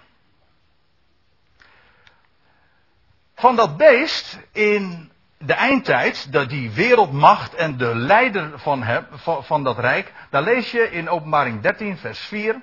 Van 3.38 3.56
dat 3.56 3.76
beest 3.76 4.38
in 4.52 5.12
de 5.38 5.52
eindtijd, 5.52 6.48
die 6.48 6.70
wereldmacht 6.70 7.54
en 7.54 7.76
de 7.76 7.96
leider 7.96 8.58
van, 8.58 8.82
hem, 8.82 9.06
van, 9.40 9.64
dat 9.64 9.78
rijk, 9.78 10.12
daar 10.30 10.42
lees 10.42 10.70
je 10.70 10.90
in 10.90 11.08
openbaring 11.08 11.60
13, 11.60 11.96
vers 11.96 12.18
4. 12.18 12.60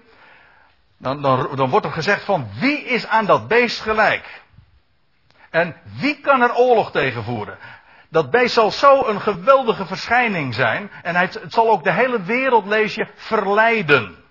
Dan, 0.98 1.22
dan, 1.22 1.56
dan 1.56 1.70
wordt 1.70 1.86
er 1.86 1.92
gezegd 1.92 2.24
van 2.24 2.48
wie 2.60 2.84
is 2.84 3.08
aan 3.08 3.26
dat 3.26 3.48
beest 3.48 3.82
gelijk? 3.82 4.42
En 5.50 5.76
wie 6.00 6.20
kan 6.20 6.42
er 6.42 6.56
oorlog 6.56 6.92
tegen 6.92 7.24
voeren? 7.24 7.58
Dat 8.10 8.32
beest 8.32 8.54
zal 8.54 8.72
zo 8.72 9.06
een 9.06 9.22
geweldige 9.22 9.86
verschijning 9.86 10.54
zijn. 10.54 10.92
En 11.04 11.16
het, 11.16 11.34
het 11.34 11.54
zal 11.54 11.70
ook 11.70 11.84
de 11.84 11.92
hele 11.92 12.22
wereld, 12.22 12.66
lees 12.66 12.96
je, 12.96 13.08
verleiden. 13.16 14.25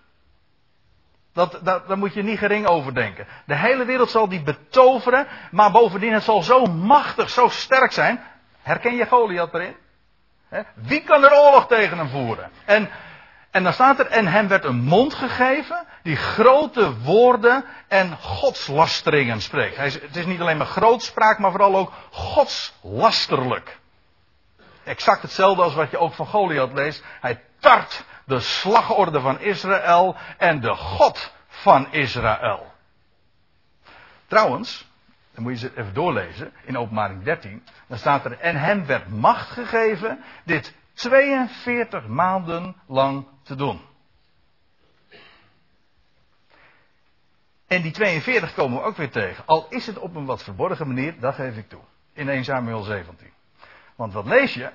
Dat, 1.35 1.59
dat, 1.63 1.89
daar 1.89 1.99
moet 1.99 2.15
je 2.15 2.23
niet 2.23 2.39
gering 2.39 2.67
over 2.67 2.95
denken. 2.95 3.27
De 3.47 3.57
hele 3.57 3.85
wereld 3.85 4.11
zal 4.11 4.29
die 4.29 4.43
betoveren, 4.43 5.27
maar 5.51 5.71
bovendien 5.71 6.13
het 6.13 6.23
zal 6.23 6.43
zo 6.43 6.65
machtig, 6.65 7.31
zo 7.31 7.49
sterk 7.49 7.93
zijn. 7.93 8.21
Herken 8.63 8.95
je 8.95 9.07
Goliath 9.07 9.55
erin? 9.55 9.77
Wie 10.75 11.03
kan 11.03 11.25
er 11.25 11.33
oorlog 11.33 11.67
tegen 11.67 11.99
hem 11.99 12.09
voeren? 12.09 12.51
En, 12.65 12.91
en 13.51 13.63
dan 13.63 13.73
staat 13.73 13.99
er, 13.99 14.07
en 14.07 14.27
hem 14.27 14.49
werd 14.49 14.65
een 14.65 14.83
mond 14.83 15.15
gegeven 15.15 15.87
die 16.03 16.17
grote 16.17 16.99
woorden 16.99 17.65
en 17.89 18.17
godslasteringen 18.21 19.41
spreekt. 19.41 19.77
Het 19.77 20.17
is 20.17 20.27
niet 20.27 20.41
alleen 20.41 20.57
maar 20.57 20.67
grootspraak, 20.67 21.39
maar 21.39 21.51
vooral 21.51 21.77
ook 21.77 21.93
godslasterlijk. 22.11 23.79
Exact 24.85 25.23
hetzelfde 25.23 25.63
als 25.63 25.75
wat 25.75 25.91
je 25.91 25.99
ook 25.99 26.13
van 26.13 26.27
Goliath 26.27 26.73
leest. 26.73 27.05
Hij 27.21 27.43
tart 27.61 28.05
de 28.25 28.41
slagorde 28.41 29.21
van 29.21 29.41
Israël 29.41 30.17
en 30.39 30.61
de 30.61 30.75
God 30.75 31.33
van 31.47 31.93
Israël. 31.93 32.73
Trouwens, 34.27 34.89
dan 35.35 35.43
moet 35.43 35.53
je 35.53 35.59
ze 35.59 35.79
even 35.81 35.95
doorlezen 35.95 36.53
in 36.65 36.79
openbaring 36.79 37.23
13. 37.23 37.65
Dan 37.87 37.99
staat 37.99 38.25
er, 38.25 38.39
en 38.39 38.57
hem 38.57 38.87
werd 38.87 39.09
macht 39.09 39.51
gegeven 39.51 40.25
dit 40.45 40.75
42 40.93 42.07
maanden 42.07 42.77
lang 42.87 43.27
te 43.43 43.55
doen. 43.55 43.81
En 47.67 47.83
die 47.83 47.93
42 47.93 48.55
komen 48.55 48.79
we 48.79 48.85
ook 48.85 48.97
weer 48.97 49.11
tegen. 49.11 49.47
Al 49.47 49.67
is 49.69 49.87
het 49.87 49.99
op 49.99 50.15
een 50.15 50.25
wat 50.25 50.43
verborgen 50.43 50.87
manier, 50.87 51.21
dat 51.21 51.35
geef 51.35 51.57
ik 51.57 51.69
toe. 51.69 51.81
In 52.13 52.29
1 52.29 52.45
Samuel 52.45 52.83
17. 52.83 53.33
Want 53.95 54.13
wat 54.13 54.27
lees 54.27 54.55
je? 54.55 54.71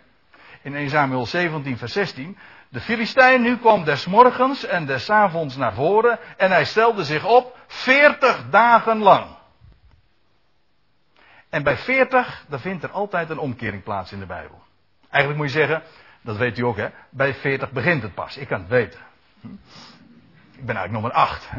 In 0.61 0.75
1 0.75 0.89
Samuel 0.89 1.25
17 1.25 1.77
vers 1.77 1.93
16. 1.93 2.37
De 2.69 2.79
Filistijn 2.79 3.41
nu 3.41 3.57
kwam 3.57 3.83
des 3.83 4.05
morgens 4.05 4.65
en 4.65 4.85
des 4.85 5.09
avonds 5.09 5.55
naar 5.55 5.73
voren 5.73 6.19
en 6.37 6.51
hij 6.51 6.65
stelde 6.65 7.03
zich 7.03 7.25
op 7.25 7.57
40 7.67 8.49
dagen 8.49 8.97
lang. 8.97 9.37
En 11.49 11.63
bij 11.63 11.77
40, 11.77 12.45
dan 12.47 12.59
vindt 12.59 12.83
er 12.83 12.91
altijd 12.91 13.29
een 13.29 13.37
omkering 13.37 13.83
plaats 13.83 14.11
in 14.11 14.19
de 14.19 14.25
Bijbel. 14.25 14.61
Eigenlijk 15.09 15.41
moet 15.43 15.53
je 15.53 15.59
zeggen, 15.59 15.83
dat 16.21 16.37
weet 16.37 16.57
u 16.57 16.61
ook 16.63 16.77
hè, 16.77 16.89
bij 17.09 17.33
40 17.33 17.71
begint 17.71 18.01
het 18.01 18.13
pas. 18.13 18.37
Ik 18.37 18.47
kan 18.47 18.59
het 18.59 18.69
weten. 18.69 18.99
Ik 20.51 20.65
ben 20.65 20.75
eigenlijk 20.75 20.91
nummer 20.91 21.11
8. 21.11 21.49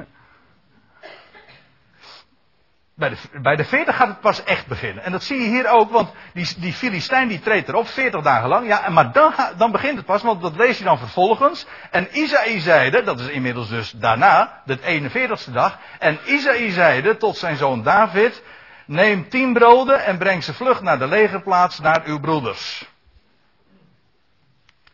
Bij 3.01 3.09
de, 3.09 3.17
bij 3.43 3.57
de 3.57 3.65
40 3.65 3.97
gaat 3.97 4.09
het 4.09 4.21
pas 4.21 4.45
echt 4.45 4.67
beginnen. 4.67 5.05
En 5.05 5.13
dat 5.13 5.23
zie 5.23 5.41
je 5.41 5.49
hier 5.49 5.69
ook, 5.69 5.91
want 5.91 6.11
die, 6.33 6.49
die 6.59 6.73
Filistijn 6.73 7.29
die 7.29 7.41
treedt 7.41 7.69
erop 7.69 7.89
40 7.89 8.23
dagen 8.23 8.49
lang. 8.49 8.67
Ja, 8.67 8.89
maar 8.89 9.13
dan, 9.13 9.33
dan 9.57 9.71
begint 9.73 9.97
het 9.97 10.07
pas, 10.07 10.23
want 10.23 10.43
dat 10.43 10.57
lees 10.57 10.79
je 10.79 10.85
dan 10.85 10.99
vervolgens. 10.99 11.67
En 11.91 12.19
Isaïe 12.19 12.61
zeide, 12.61 13.03
dat 13.03 13.21
is 13.21 13.29
inmiddels 13.29 13.69
dus 13.69 13.91
daarna, 13.91 14.63
de 14.65 14.79
41ste 14.79 15.53
dag. 15.53 15.79
En 15.99 16.19
Isaïe 16.25 16.71
zeide 16.71 17.17
tot 17.17 17.37
zijn 17.37 17.57
zoon 17.57 17.83
David, 17.83 18.43
neem 18.87 19.29
tien 19.29 19.53
broden 19.53 20.05
en 20.05 20.19
breng 20.19 20.45
ze 20.45 20.55
vlug 20.55 20.83
naar 20.83 20.99
de 20.99 21.07
legerplaats, 21.07 21.81
naar 21.81 22.03
uw 22.05 22.21
broeders. 22.21 22.89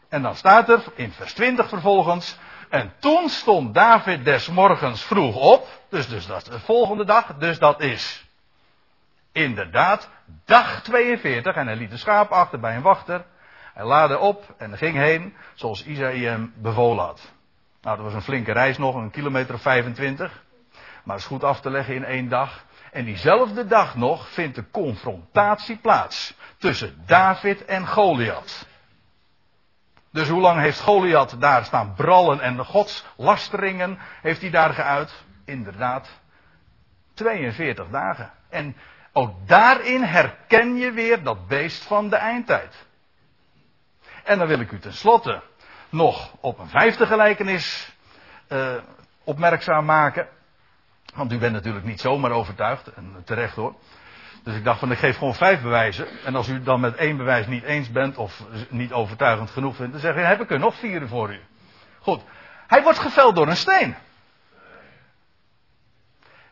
En 0.09 0.23
dan 0.23 0.37
staat 0.37 0.69
er 0.69 0.83
in 0.95 1.12
vers 1.12 1.33
20 1.33 1.69
vervolgens, 1.69 2.38
en 2.69 2.93
toen 2.99 3.29
stond 3.29 3.75
David 3.75 4.25
des 4.25 4.49
morgens 4.49 5.03
vroeg 5.03 5.37
op. 5.37 5.69
Dus, 5.89 6.09
dus 6.09 6.27
dat 6.27 6.43
is 6.43 6.49
de 6.49 6.61
volgende 6.61 7.05
dag. 7.05 7.35
Dus 7.35 7.59
dat 7.59 7.81
is 7.81 8.27
inderdaad 9.33 10.11
dag 10.45 10.83
42. 10.83 11.55
En 11.55 11.67
hij 11.67 11.77
liet 11.77 11.91
de 11.91 11.97
schaap 11.97 12.31
achter 12.31 12.61
bij 12.61 12.77
een 12.77 12.83
wachter. 12.83 13.25
Hij 13.75 13.85
laadde 13.85 14.19
op 14.19 14.55
en 14.59 14.77
ging 14.77 14.97
heen 14.97 15.35
zoals 15.55 15.85
Isaïe 15.85 16.27
hem 16.27 16.53
bevolen 16.57 17.05
had. 17.05 17.33
Nou, 17.81 17.97
dat 17.97 18.05
was 18.07 18.15
een 18.15 18.23
flinke 18.23 18.53
reis 18.53 18.79
nog, 18.79 18.95
een 18.95 19.11
kilometer 19.11 19.55
of 19.55 19.63
25. 19.63 20.43
Maar 21.05 21.17
is 21.17 21.25
goed 21.25 21.45
af 21.45 21.61
te 21.61 21.71
leggen 21.71 21.95
in 21.95 22.05
één 22.05 22.29
dag. 22.29 22.65
En 22.93 23.05
diezelfde 23.05 23.67
dag 23.67 23.97
nog 23.97 24.29
vindt 24.29 24.55
de 24.55 24.71
confrontatie 24.71 25.77
plaats 25.77 26.35
tussen 26.59 27.03
David 27.07 27.65
en 27.65 27.87
Goliath. 27.87 28.67
Dus 30.12 30.29
hoe 30.29 30.40
lang 30.40 30.61
heeft 30.61 30.81
Goliath 30.81 31.40
daar 31.40 31.64
staan 31.64 31.95
brallen 31.95 32.40
en 32.40 32.64
godslasteringen 32.64 33.99
heeft 34.23 34.40
hij 34.40 34.51
daar 34.51 34.73
geuit? 34.73 35.25
Inderdaad, 35.45 36.09
42 37.14 37.88
dagen. 37.88 38.31
En 38.49 38.77
ook 39.12 39.49
daarin 39.49 40.03
herken 40.03 40.77
je 40.77 40.90
weer 40.90 41.23
dat 41.23 41.47
beest 41.47 41.85
van 41.85 42.09
de 42.09 42.16
eindtijd. 42.16 42.87
En 44.25 44.38
dan 44.38 44.47
wil 44.47 44.61
ik 44.61 44.73
u 44.73 44.79
tenslotte 44.79 45.42
nog 45.88 46.33
op 46.40 46.59
een 46.59 46.69
vijfde 46.69 47.07
gelijkenis 47.07 47.97
uh, 48.49 48.75
opmerkzaam 49.25 49.85
maken. 49.85 50.29
Want 51.14 51.33
u 51.33 51.38
bent 51.38 51.53
natuurlijk 51.53 51.85
niet 51.85 52.01
zomaar 52.01 52.31
overtuigd, 52.31 52.92
en 52.95 53.23
terecht 53.25 53.57
hoor. 53.57 53.75
Dus 54.47 54.55
ik 54.57 54.65
dacht 54.65 54.79
van 54.79 54.91
ik 54.91 54.99
geef 54.99 55.17
gewoon 55.19 55.35
vijf 55.35 55.63
bewijzen. 55.63 56.07
En 56.25 56.35
als 56.35 56.49
u 56.49 56.63
dan 56.63 56.81
met 56.81 56.95
één 56.95 57.17
bewijs 57.17 57.47
niet 57.47 57.63
eens 57.63 57.91
bent 57.91 58.17
of 58.17 58.43
niet 58.69 58.93
overtuigend 58.93 59.51
genoeg 59.51 59.77
vindt, 59.77 59.93
dan 59.93 60.01
zeg 60.01 60.15
je 60.15 60.21
heb 60.21 60.41
ik 60.41 60.51
er 60.51 60.59
nog 60.59 60.75
vier 60.75 61.09
voor 61.09 61.33
u. 61.33 61.41
Goed. 62.01 62.23
Hij 62.67 62.83
wordt 62.83 62.99
geveld 62.99 63.37
door 63.37 63.49
een 63.49 63.57
steen. 63.57 63.95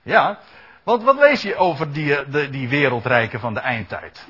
Ja, 0.03 0.39
want 0.83 1.03
wat 1.03 1.19
lees 1.19 1.43
je 1.43 1.57
over 1.57 1.93
die, 1.93 2.29
de, 2.29 2.51
die 2.51 2.69
wereldrijken 2.69 3.41
van 3.41 3.55
de 3.55 3.61
eindtijd? 3.61 4.29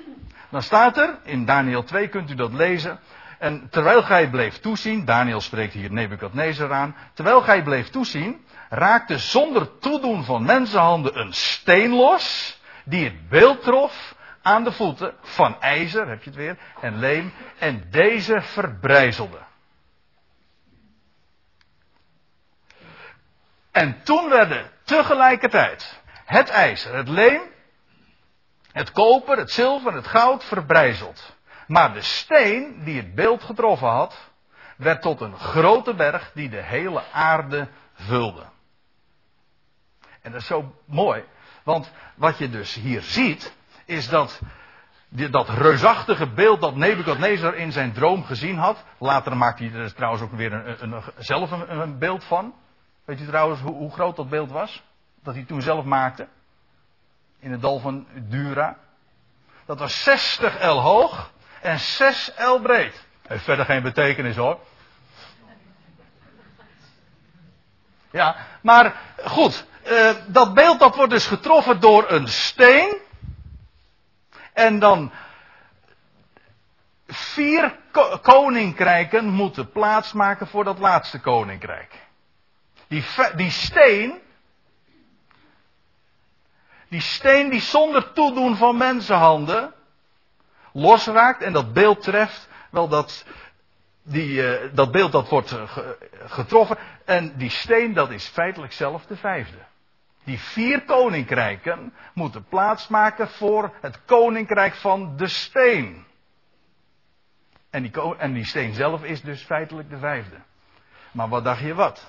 Dan 0.50 0.62
staat 0.62 0.96
er, 0.98 1.18
in 1.22 1.44
Daniel 1.44 1.84
2 1.84 2.08
kunt 2.08 2.30
u 2.30 2.34
dat 2.34 2.52
lezen. 2.52 2.98
En 3.38 3.68
terwijl 3.70 4.02
gij 4.02 4.30
bleef 4.30 4.60
toezien, 4.60 5.04
Daniel 5.04 5.40
spreekt 5.40 5.72
hier 5.72 5.92
Nebukadnezar 5.92 6.72
aan. 6.72 6.96
Terwijl 7.14 7.40
gij 7.40 7.62
bleef 7.62 7.88
toezien, 7.88 8.44
raakte 8.68 9.18
zonder 9.18 9.78
toedoen 9.78 10.24
van 10.24 10.44
mensenhanden 10.44 11.18
een 11.18 11.32
steen 11.32 11.90
los 11.90 12.62
die 12.84 13.04
het 13.04 13.28
beeld 13.28 13.62
trof 13.62 14.14
aan 14.42 14.64
de 14.64 14.72
voeten 14.72 15.14
van 15.20 15.60
ijzer, 15.60 16.08
heb 16.08 16.22
je 16.22 16.30
het 16.30 16.38
weer, 16.38 16.58
en 16.80 16.98
leem, 16.98 17.32
en 17.58 17.90
deze 17.90 18.40
verbrijzelde. 18.40 19.38
En 23.70 24.02
toen 24.02 24.28
werden 24.28 24.70
tegelijkertijd 24.84 26.02
het 26.24 26.48
ijzer, 26.48 26.94
het 26.94 27.08
leem, 27.08 27.40
het 28.72 28.90
koper, 28.90 29.38
het 29.38 29.50
zilver, 29.50 29.94
het 29.94 30.06
goud 30.06 30.44
verbrijzeld. 30.44 31.36
Maar 31.66 31.92
de 31.92 32.02
steen 32.02 32.84
die 32.84 32.96
het 32.96 33.14
beeld 33.14 33.42
getroffen 33.42 33.88
had, 33.88 34.30
werd 34.76 35.02
tot 35.02 35.20
een 35.20 35.38
grote 35.38 35.94
berg 35.94 36.30
die 36.34 36.48
de 36.48 36.62
hele 36.62 37.02
aarde 37.12 37.68
vulde. 37.94 38.44
En 40.22 40.32
dat 40.32 40.40
is 40.40 40.46
zo 40.46 40.74
mooi. 40.84 41.24
Want 41.64 41.90
wat 42.14 42.38
je 42.38 42.50
dus 42.50 42.74
hier 42.74 43.02
ziet, 43.02 43.54
is 43.84 44.08
dat 44.08 44.40
dat 45.30 45.48
reusachtige 45.48 46.26
beeld 46.26 46.60
dat 46.60 46.76
Nebukadnezar 46.76 47.54
in 47.54 47.72
zijn 47.72 47.92
droom 47.92 48.24
gezien 48.24 48.58
had. 48.58 48.84
Later 48.98 49.36
maakt 49.36 49.58
hij 49.58 49.72
er 49.72 49.94
trouwens 49.94 50.22
ook 50.22 50.32
weer 50.32 50.52
een, 50.52 50.92
een, 50.92 51.02
zelf 51.16 51.50
een, 51.50 51.98
beeld 51.98 52.24
van. 52.24 52.54
Weet 53.04 53.20
u 53.20 53.26
trouwens 53.26 53.60
hoe, 53.60 53.74
hoe, 53.74 53.92
groot 53.92 54.16
dat 54.16 54.28
beeld 54.28 54.50
was? 54.50 54.82
Dat 55.22 55.34
hij 55.34 55.44
toen 55.44 55.62
zelf 55.62 55.84
maakte. 55.84 56.28
In 57.38 57.52
het 57.52 57.60
dal 57.60 57.78
van 57.78 58.06
Dura. 58.14 58.76
Dat 59.66 59.78
was 59.78 60.02
60 60.02 60.62
L 60.62 60.80
hoog 60.80 61.32
en 61.60 61.78
6 61.78 62.32
L 62.38 62.58
breed. 62.58 63.06
Heeft 63.26 63.44
verder 63.44 63.64
geen 63.64 63.82
betekenis 63.82 64.36
hoor. 64.36 64.58
Ja, 68.10 68.36
maar 68.60 68.94
goed. 69.24 69.66
Uh, 69.86 70.10
dat 70.26 70.54
beeld 70.54 70.78
dat 70.78 70.96
wordt 70.96 71.12
dus 71.12 71.26
getroffen 71.26 71.80
door 71.80 72.10
een 72.10 72.28
steen. 72.28 72.96
En 74.52 74.78
dan 74.78 75.12
vier 77.06 77.76
koninkrijken 78.22 79.24
moeten 79.24 79.70
plaatsmaken 79.70 80.46
voor 80.46 80.64
dat 80.64 80.78
laatste 80.78 81.20
koninkrijk. 81.20 82.02
Die, 82.88 83.04
die 83.36 83.50
steen. 83.50 84.22
Die 86.88 87.00
steen 87.00 87.50
die 87.50 87.60
zonder 87.60 88.12
toedoen 88.12 88.56
van 88.56 88.76
mensenhanden 88.76 89.74
losraakt 90.72 91.42
en 91.42 91.52
dat 91.52 91.72
beeld 91.72 92.02
treft, 92.02 92.48
wel 92.70 92.88
dat, 92.88 93.24
die, 94.02 94.60
uh, 94.60 94.74
dat 94.74 94.92
beeld 94.92 95.12
dat 95.12 95.28
wordt 95.28 95.54
getroffen 96.26 96.78
en 97.04 97.36
die 97.36 97.50
steen 97.50 97.92
dat 97.92 98.10
is 98.10 98.26
feitelijk 98.26 98.72
zelf 98.72 99.06
de 99.06 99.16
vijfde. 99.16 99.58
Die 100.24 100.40
vier 100.40 100.84
koninkrijken 100.84 101.92
moeten 102.14 102.44
plaatsmaken 102.44 103.28
voor 103.28 103.74
het 103.80 104.04
koninkrijk 104.04 104.74
van 104.74 105.16
de 105.16 105.26
steen. 105.26 106.04
En 107.70 107.82
die, 107.82 108.16
en 108.16 108.32
die 108.32 108.46
steen 108.46 108.74
zelf 108.74 109.04
is 109.04 109.22
dus 109.22 109.42
feitelijk 109.42 109.90
de 109.90 109.98
vijfde. 109.98 110.36
Maar 111.12 111.28
wat 111.28 111.44
dacht 111.44 111.60
je 111.60 111.74
wat? 111.74 112.08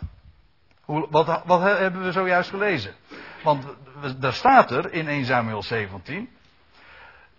Wat, 0.85 1.41
wat 1.45 1.61
hebben 1.61 2.03
we 2.03 2.11
zojuist 2.11 2.49
gelezen? 2.49 2.95
Want 3.43 3.65
daar 4.17 4.33
staat 4.33 4.71
er 4.71 4.93
in 4.93 5.07
1 5.07 5.25
Samuel 5.25 5.63
17. 5.63 6.29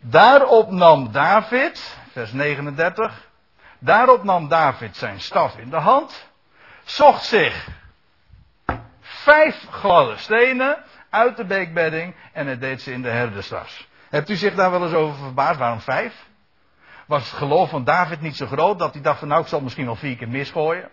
Daarop 0.00 0.70
nam 0.70 1.12
David, 1.12 1.98
vers 2.10 2.32
39. 2.32 3.28
Daarop 3.78 4.24
nam 4.24 4.48
David 4.48 4.96
zijn 4.96 5.20
staf 5.20 5.56
in 5.56 5.70
de 5.70 5.76
hand. 5.76 6.28
Zocht 6.84 7.24
zich 7.24 7.68
vijf 9.26 9.66
gladde 9.70 10.16
stenen 10.16 10.78
uit 11.10 11.36
de 11.36 11.44
beekbedding 11.44 12.14
en 12.32 12.46
het 12.46 12.60
deed 12.60 12.82
ze 12.82 12.92
in 12.92 13.02
de 13.02 13.08
herderstas. 13.08 13.88
Hebt 14.10 14.30
u 14.30 14.36
zich 14.36 14.54
daar 14.54 14.70
wel 14.70 14.82
eens 14.82 14.92
over 14.94 15.16
verbaasd? 15.16 15.58
Waarom 15.58 15.80
vijf? 15.80 16.26
Was 17.06 17.30
het 17.30 17.38
geloof 17.38 17.70
van 17.70 17.84
David 17.84 18.20
niet 18.20 18.36
zo 18.36 18.46
groot 18.46 18.78
dat 18.78 18.92
hij 18.92 19.02
dacht 19.02 19.18
van 19.18 19.28
nou 19.28 19.40
ik 19.40 19.46
zal 19.46 19.60
misschien 19.60 19.84
wel 19.84 19.96
vier 19.96 20.16
keer 20.16 20.28
misgooien? 20.28 20.88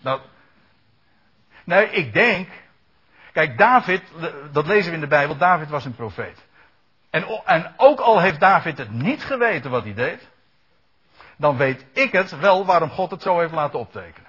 Nou, 0.00 0.20
nee, 1.64 1.90
ik 1.90 2.12
denk, 2.12 2.48
kijk 3.32 3.58
David, 3.58 4.02
dat 4.52 4.66
lezen 4.66 4.90
we 4.90 4.94
in 4.94 5.02
de 5.02 5.06
Bijbel, 5.06 5.36
David 5.36 5.68
was 5.68 5.84
een 5.84 5.94
profeet. 5.94 6.46
En, 7.10 7.42
en 7.44 7.74
ook 7.76 8.00
al 8.00 8.20
heeft 8.20 8.40
David 8.40 8.78
het 8.78 8.90
niet 8.90 9.24
geweten 9.24 9.70
wat 9.70 9.84
hij 9.84 9.94
deed, 9.94 10.28
dan 11.36 11.56
weet 11.56 11.86
ik 11.92 12.12
het 12.12 12.38
wel 12.38 12.64
waarom 12.64 12.90
God 12.90 13.10
het 13.10 13.22
zo 13.22 13.38
heeft 13.38 13.52
laten 13.52 13.78
optekenen. 13.78 14.23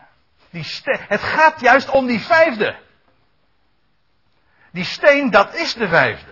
Die 0.56 0.66
het 1.08 1.22
gaat 1.22 1.60
juist 1.60 1.90
om 1.90 2.08
die 2.08 2.20
vijfde. 2.20 2.76
Die 4.72 4.84
steen, 4.84 5.30
dat 5.30 5.56
is 5.56 5.74
de 5.74 5.88
vijfde. 5.88 6.32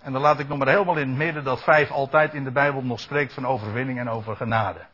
En 0.00 0.12
dan 0.12 0.22
laat 0.22 0.38
ik 0.38 0.48
nog 0.48 0.58
maar 0.58 0.68
helemaal 0.68 0.96
in 0.96 1.08
het 1.08 1.16
midden 1.16 1.44
dat 1.44 1.62
vijf 1.62 1.90
altijd 1.90 2.34
in 2.34 2.44
de 2.44 2.50
Bijbel 2.50 2.82
nog 2.82 3.00
spreekt 3.00 3.32
van 3.32 3.46
overwinning 3.46 3.98
en 3.98 4.08
over 4.08 4.36
genade. 4.36 4.86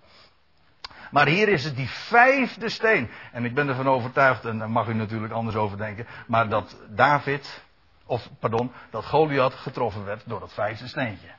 Maar 1.10 1.26
hier 1.26 1.48
is 1.48 1.64
het 1.64 1.76
die 1.76 1.88
vijfde 1.88 2.68
steen. 2.68 3.10
En 3.32 3.44
ik 3.44 3.54
ben 3.54 3.68
ervan 3.68 3.88
overtuigd, 3.88 4.44
en 4.44 4.58
daar 4.58 4.70
mag 4.70 4.88
u 4.88 4.94
natuurlijk 4.94 5.32
anders 5.32 5.56
over 5.56 5.76
denken, 5.78 6.06
maar 6.26 6.48
dat 6.48 6.76
David, 6.88 7.64
of 8.06 8.28
pardon, 8.38 8.72
dat 8.90 9.04
Goliath 9.04 9.54
getroffen 9.54 10.04
werd 10.04 10.22
door 10.26 10.40
dat 10.40 10.52
vijfde 10.52 10.88
steentje. 10.88 11.30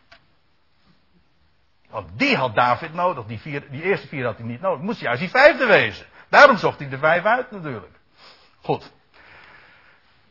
Want 1.90 2.20
die 2.20 2.36
had 2.36 2.56
David 2.56 2.94
nodig, 2.94 3.26
die, 3.26 3.40
vier, 3.40 3.70
die 3.70 3.82
eerste 3.82 4.08
vier 4.08 4.26
had 4.26 4.38
hij 4.38 4.48
niet 4.48 4.62
nodig. 4.62 4.82
Moest 4.82 5.00
juist 5.00 5.20
die 5.20 5.30
vijfde 5.30 5.66
wezen. 5.66 6.06
Daarom 6.36 6.58
zocht 6.58 6.80
hij 6.80 6.90
de 6.90 6.98
vijf 6.98 7.26
uit 7.26 7.52
natuurlijk. 7.52 7.94
Goed. 8.62 8.92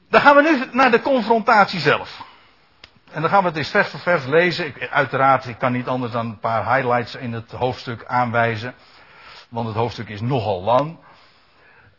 Dan 0.09 0.21
gaan 0.21 0.37
we 0.37 0.43
nu 0.43 0.77
naar 0.77 0.91
de 0.91 1.01
confrontatie 1.01 1.81
zelf. 1.81 2.25
En 3.11 3.21
dan 3.21 3.31
gaan 3.31 3.43
we 3.43 3.49
het 3.49 3.57
eens 3.57 3.71
vers 3.71 3.89
voor 3.89 4.01
vers 4.01 4.25
lezen. 4.25 4.67
Ik, 4.67 4.89
uiteraard, 4.89 5.47
ik 5.47 5.59
kan 5.59 5.73
niet 5.73 5.89
anders 5.89 6.13
dan 6.13 6.27
een 6.27 6.39
paar 6.39 6.75
highlights 6.75 7.15
in 7.15 7.33
het 7.33 7.51
hoofdstuk 7.51 8.05
aanwijzen. 8.05 8.75
Want 9.49 9.67
het 9.67 9.77
hoofdstuk 9.77 10.09
is 10.09 10.21
nogal 10.21 10.63
lang. 10.63 10.99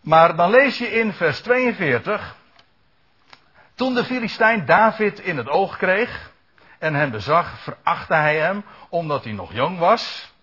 Maar 0.01 0.35
dan 0.35 0.49
lees 0.49 0.77
je 0.77 0.87
in 0.87 1.13
vers 1.13 1.41
42. 1.41 2.35
Toen 3.75 3.93
de 3.93 4.03
Filistijn 4.03 4.65
David 4.65 5.19
in 5.19 5.37
het 5.37 5.49
oog 5.49 5.77
kreeg 5.77 6.31
en 6.79 6.93
hem 6.93 7.11
bezag, 7.11 7.59
verachtte 7.59 8.13
hij 8.13 8.37
hem 8.37 8.65
omdat 8.89 9.23
hij 9.23 9.33
nog 9.33 9.53
jong 9.53 9.79
was. 9.79 10.33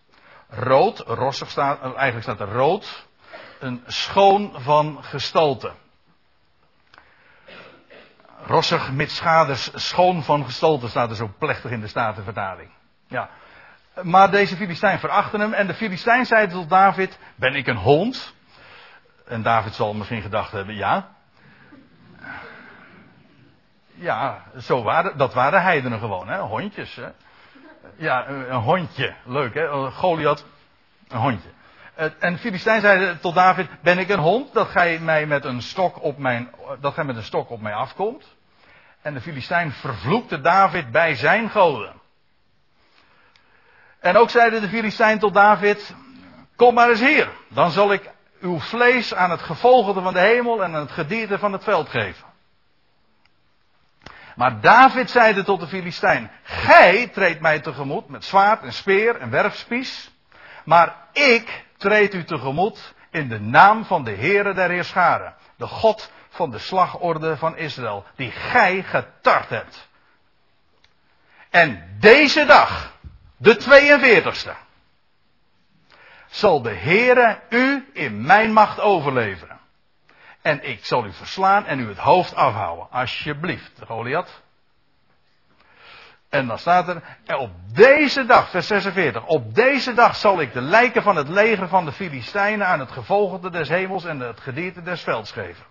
Rood, 0.48 0.98
rossig 0.98 1.50
staat, 1.50 1.82
eigenlijk 1.82 2.22
staat 2.22 2.40
er 2.40 2.54
rood, 2.54 3.10
een 3.62 3.82
schoon 3.86 4.52
van 4.56 5.04
gestalte. 5.04 5.72
Rossig 8.44 8.92
met 8.92 9.10
schaders, 9.10 9.70
schoon 9.74 10.22
van 10.22 10.44
gestalte 10.44 10.88
staat 10.88 11.10
er 11.10 11.16
zo 11.16 11.30
plechtig 11.38 11.70
in 11.70 11.80
de 11.80 11.86
Statenvertaling. 11.86 12.70
Ja. 13.06 13.28
Maar 14.02 14.30
deze 14.30 14.56
Filistijn 14.56 14.98
verachtte 14.98 15.38
hem 15.38 15.52
en 15.52 15.66
de 15.66 15.74
Filistijn 15.74 16.26
zei 16.26 16.48
tot 16.48 16.68
David, 16.68 17.18
ben 17.34 17.54
ik 17.54 17.66
een 17.66 17.76
hond? 17.76 18.34
En 19.26 19.42
David 19.42 19.74
zal 19.74 19.94
misschien 19.94 20.22
gedacht 20.22 20.52
hebben, 20.52 20.74
ja. 20.74 21.08
Ja, 23.94 24.42
zo 24.58 24.82
waren, 24.82 25.18
dat 25.18 25.34
waren 25.34 25.62
heidenen 25.62 25.98
gewoon, 25.98 26.28
hè, 26.28 26.38
hondjes. 26.38 26.94
Hè. 26.96 27.08
Ja, 27.96 28.28
een 28.28 28.60
hondje, 28.60 29.14
leuk 29.24 29.54
hè, 29.54 29.90
Goliath, 29.90 30.46
een 31.08 31.18
hondje. 31.18 31.48
En 32.18 32.38
Filistijn 32.38 32.80
zei 32.80 33.18
tot 33.18 33.34
David: 33.34 33.68
Ben 33.82 33.98
ik 33.98 34.08
een 34.08 34.18
hond 34.18 34.52
dat 34.52 34.68
gij 34.68 34.98
mij 34.98 35.26
met 35.26 35.44
een 35.44 35.62
stok 35.62 36.02
op 36.02 36.18
mijn, 36.18 36.50
dat 36.80 36.94
gij 36.94 37.04
met 37.04 37.16
een 37.16 37.22
stok 37.22 37.50
op 37.50 37.60
mij 37.60 37.74
afkomt? 37.74 38.36
En 39.02 39.14
de 39.14 39.20
Filistijn 39.20 39.72
vervloekte 39.72 40.40
David 40.40 40.90
bij 40.90 41.14
zijn 41.14 41.50
goden. 41.50 42.00
En 44.00 44.16
ook 44.16 44.30
zeide 44.30 44.60
de 44.60 44.68
Filistijn 44.68 45.18
tot 45.18 45.34
David: 45.34 45.94
Kom 46.56 46.74
maar 46.74 46.88
eens 46.88 47.00
hier, 47.00 47.28
dan 47.48 47.70
zal 47.70 47.92
ik 47.92 48.10
uw 48.40 48.58
vlees 48.58 49.14
aan 49.14 49.30
het 49.30 49.42
gevolgde 49.42 50.02
van 50.02 50.12
de 50.12 50.20
hemel 50.20 50.62
en 50.62 50.74
aan 50.74 50.80
het 50.80 50.92
gedierte 50.92 51.38
van 51.38 51.52
het 51.52 51.64
veld 51.64 51.88
geven. 51.88 52.30
Maar 54.36 54.60
David 54.60 55.10
zeide 55.10 55.42
tot 55.42 55.60
de 55.60 55.66
Filistijn: 55.66 56.30
Gij 56.42 57.08
treedt 57.08 57.40
mij 57.40 57.60
tegemoet 57.60 58.08
met 58.08 58.24
zwaard 58.24 58.62
en 58.62 58.72
speer 58.72 59.16
en 59.16 59.30
werfspies. 59.30 60.10
Maar 60.64 60.96
ik 61.12 61.64
treed 61.82 62.14
u 62.14 62.24
tegemoet 62.24 62.94
in 63.10 63.28
de 63.28 63.40
naam 63.40 63.84
van 63.84 64.04
de 64.04 64.10
Heere 64.10 64.54
der 64.54 64.70
Heerscharen. 64.70 65.34
De 65.56 65.66
God 65.66 66.10
van 66.28 66.50
de 66.50 66.58
slagorde 66.58 67.36
van 67.36 67.56
Israël. 67.56 68.04
Die 68.16 68.30
gij 68.30 68.82
getart 68.82 69.48
hebt. 69.48 69.88
En 71.50 71.96
deze 71.98 72.44
dag, 72.44 72.92
de 73.36 73.56
42ste, 73.60 74.52
zal 76.30 76.62
de 76.62 76.74
Heere 76.74 77.40
u 77.48 77.90
in 77.92 78.26
mijn 78.26 78.52
macht 78.52 78.80
overleveren. 78.80 79.60
En 80.42 80.68
ik 80.68 80.84
zal 80.84 81.06
u 81.06 81.12
verslaan 81.12 81.66
en 81.66 81.80
u 81.80 81.88
het 81.88 81.98
hoofd 81.98 82.34
afhouden. 82.34 82.90
Alsjeblieft, 82.90 83.80
Goliath. 83.86 84.42
En 86.32 86.46
dan 86.46 86.58
staat 86.58 86.88
er, 86.88 87.02
op 87.38 87.50
deze 87.74 88.24
dag, 88.24 88.50
vers 88.50 88.66
46, 88.66 89.26
op 89.26 89.54
deze 89.54 89.94
dag 89.94 90.16
zal 90.16 90.40
ik 90.40 90.52
de 90.52 90.60
lijken 90.60 91.02
van 91.02 91.16
het 91.16 91.28
leger 91.28 91.68
van 91.68 91.84
de 91.84 91.92
Filistijnen 91.92 92.66
aan 92.66 92.80
het 92.80 92.90
gevolgde 92.90 93.50
des 93.50 93.68
hemels 93.68 94.04
en 94.04 94.20
het 94.20 94.40
gedierte 94.40 94.82
des 94.82 95.02
velds 95.02 95.32
geven. 95.32 95.64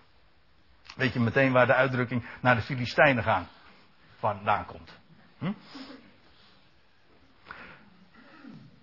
Weet 0.96 1.12
je 1.12 1.20
meteen 1.20 1.52
waar 1.52 1.66
de 1.66 1.74
uitdrukking 1.74 2.26
naar 2.40 2.54
de 2.54 2.62
Filistijnen 2.62 3.22
gaan 3.22 3.48
vandaan 4.18 4.66
komt. 4.66 4.90
Hm? 5.38 5.52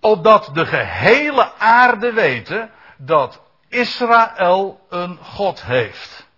Opdat 0.00 0.50
de 0.52 0.66
gehele 0.66 1.52
aarde 1.54 2.12
weten 2.12 2.70
dat 2.96 3.42
Israël 3.68 4.86
een 4.88 5.16
God 5.16 5.62
heeft. 5.62 6.28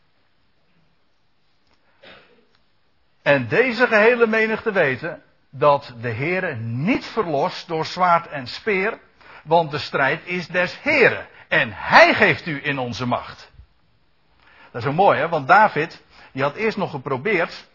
En 3.23 3.49
deze 3.49 3.87
gehele 3.87 4.27
menigte 4.27 4.73
weten 4.73 5.23
dat 5.55 5.95
de 6.01 6.13
Heere 6.13 6.55
niet 6.57 7.07
verlost 7.07 7.69
door 7.69 7.87
zwaard 7.87 8.29
en 8.29 8.47
speer, 8.47 8.99
want 9.45 9.71
de 9.71 9.79
strijd 9.79 10.21
is 10.25 10.47
des 10.47 10.83
Heeren. 10.83 11.27
En 11.49 11.73
Hij 11.73 12.15
geeft 12.15 12.47
u 12.47 12.65
in 12.65 12.79
onze 12.79 13.07
macht. 13.07 13.53
Dat 14.71 14.83
is 14.83 14.89
zo 14.89 14.93
mooi, 14.93 15.19
hè? 15.19 15.29
Want 15.29 15.49
David, 15.49 16.05
die 16.33 16.43
had 16.43 16.55
eerst 16.55 16.77
nog 16.77 16.91
geprobeerd, 16.91 17.69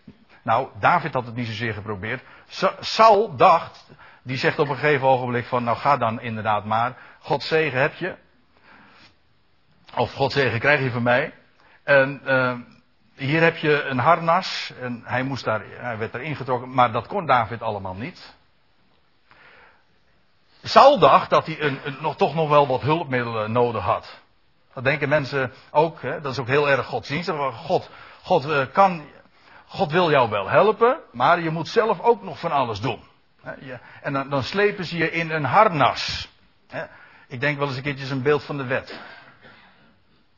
Nou, 0.44 0.68
David 0.80 1.13
had 1.13 1.26
het 1.26 1.36
niet 1.36 1.48
zozeer 1.48 1.74
geprobeerd. 1.74 2.24
Saul 2.80 3.36
dacht, 3.36 3.90
die 4.24 4.38
zegt 4.38 4.60
op 4.60 4.70
een 4.70 4.76
gegeven 4.76 5.08
ogenblik 5.08 5.46
van, 5.46 5.63
nou 5.63 5.78
ga 5.78 5.98
dan 5.98 6.22
inderdaad 6.22 6.66
maar. 6.66 6.98
God 7.20 7.44
zegen 7.44 7.80
heb 7.80 7.94
je. 7.94 8.16
Of 9.96 10.13
God 10.13 10.32
zegen 10.32 10.60
krijg 10.60 10.82
je 10.82 10.92
van 10.92 11.04
mij. 11.04 11.34
En 11.84 12.22
uh, 12.26 12.54
hier 13.17 13.41
heb 13.41 13.58
je 13.58 13.84
een 13.84 13.99
harnas. 13.99 14.73
En 14.82 15.01
hij, 15.06 15.23
moest 15.23 15.43
daar, 15.43 15.62
hij 15.67 15.97
werd 15.97 16.13
erin 16.13 16.36
getrokken. 16.36 16.73
Maar 16.73 16.91
dat 16.91 17.08
kon 17.08 17.25
David 17.25 17.62
allemaal 17.62 17.95
niet. 17.95 18.36
Saul 20.63 20.99
dacht 20.99 21.30
dat 21.30 21.45
hij 21.45 21.62
een, 21.62 21.80
nog, 21.99 22.15
toch 22.15 22.36
nog 22.36 22.49
wel 22.49 22.67
wat 22.67 22.82
hulpmiddelen 22.82 23.51
nodig 23.51 23.84
had. 23.84 24.19
Dat 24.73 24.84
denken 24.84 25.10
mensen 25.10 25.53
ook. 25.71 26.01
Hè? 26.01 26.21
Dat 26.21 26.32
is 26.32 26.39
ook 26.39 26.47
heel 26.47 26.69
erg 26.69 26.86
godsdienstig. 26.86 27.36
God, 27.56 27.89
God, 28.23 28.45
uh, 28.45 28.65
kan, 28.71 29.06
God 29.65 29.91
wil 29.91 30.12
jou 30.12 30.30
wel 30.30 30.49
helpen. 30.49 30.97
Maar 31.12 31.39
je 31.39 31.49
moet 31.49 31.67
zelf 31.67 32.01
ook 32.01 32.23
nog 32.23 32.39
van 32.39 32.51
alles 32.51 32.82
doen. 32.82 33.01
En 34.01 34.13
dan, 34.13 34.30
dan 34.30 34.43
slepen 34.43 34.86
ze 34.86 34.97
je 34.97 35.12
in 35.12 35.32
een 35.32 35.45
harnas. 35.45 36.30
Ik 37.27 37.39
denk 37.39 37.58
wel 37.58 37.67
eens 37.67 37.77
een 37.77 37.84
keertje 37.84 38.12
een 38.12 38.21
beeld 38.21 38.43
van 38.43 38.58
de 38.58 38.65
wet 38.65 38.99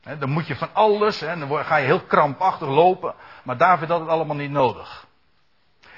dan 0.02 0.30
moet 0.30 0.48
je 0.48 0.56
van 0.56 0.74
alles, 0.74 1.22
en 1.22 1.40
dan 1.40 1.66
ga 1.66 1.76
je 1.76 1.86
heel 1.86 2.02
krampachtig 2.02 2.68
lopen. 2.68 3.14
Maar 3.44 3.58
David 3.58 3.90
had 3.90 4.00
het 4.00 4.10
allemaal 4.10 4.36
niet 4.36 4.52
nodig. 4.52 5.08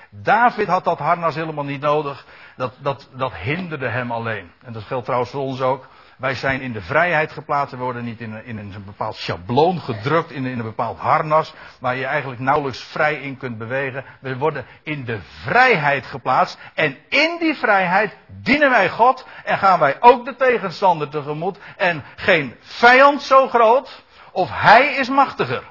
David 0.09 0.67
had 0.67 0.83
dat 0.83 0.99
harnas 0.99 1.35
helemaal 1.35 1.63
niet 1.63 1.81
nodig. 1.81 2.25
Dat, 2.55 2.73
dat, 2.77 3.09
dat 3.13 3.33
hinderde 3.33 3.87
hem 3.87 4.11
alleen. 4.11 4.51
En 4.61 4.73
dat 4.73 4.83
geldt 4.83 5.05
trouwens 5.05 5.31
voor 5.31 5.41
ons 5.41 5.61
ook. 5.61 5.87
Wij 6.21 6.35
zijn 6.35 6.61
in 6.61 6.71
de 6.71 6.81
vrijheid 6.81 7.31
geplaatst. 7.31 7.71
We 7.71 7.79
worden 7.79 8.03
niet 8.03 8.21
in 8.21 8.33
een, 8.33 8.45
in 8.45 8.57
een 8.57 8.83
bepaald 8.85 9.15
schabloon 9.15 9.79
gedrukt. 9.79 10.31
In, 10.31 10.45
in 10.45 10.59
een 10.59 10.65
bepaald 10.65 10.99
harnas. 10.99 11.53
Waar 11.79 11.95
je 11.95 12.05
eigenlijk 12.05 12.41
nauwelijks 12.41 12.83
vrij 12.83 13.15
in 13.15 13.37
kunt 13.37 13.57
bewegen. 13.57 14.05
We 14.19 14.37
worden 14.37 14.65
in 14.83 15.05
de 15.05 15.19
vrijheid 15.21 16.05
geplaatst. 16.05 16.57
En 16.73 16.97
in 17.09 17.37
die 17.39 17.55
vrijheid 17.55 18.17
dienen 18.27 18.69
wij 18.69 18.89
God. 18.89 19.27
En 19.43 19.57
gaan 19.57 19.79
wij 19.79 19.97
ook 19.99 20.25
de 20.25 20.35
tegenstander 20.35 21.09
tegemoet. 21.09 21.57
En 21.77 22.03
geen 22.15 22.55
vijand 22.59 23.21
zo 23.21 23.47
groot. 23.47 24.03
Of 24.31 24.49
hij 24.51 24.95
is 24.95 25.09
machtiger. 25.09 25.63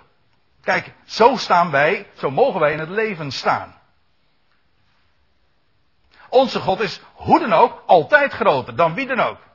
Kijk, 0.63 0.93
zo 1.05 1.37
staan 1.37 1.71
wij. 1.71 2.07
Zo 2.15 2.31
mogen 2.31 2.61
wij 2.61 2.73
in 2.73 2.79
het 2.79 2.89
leven 2.89 3.31
staan. 3.31 3.79
Onze 6.29 6.61
God 6.61 6.81
is 6.81 7.01
hoe 7.13 7.39
dan 7.41 7.53
ook 7.53 7.83
altijd 7.87 8.33
groter 8.33 8.77
dan 8.77 8.95
wie 8.95 9.07
dan 9.07 9.21
ook. 9.21 9.49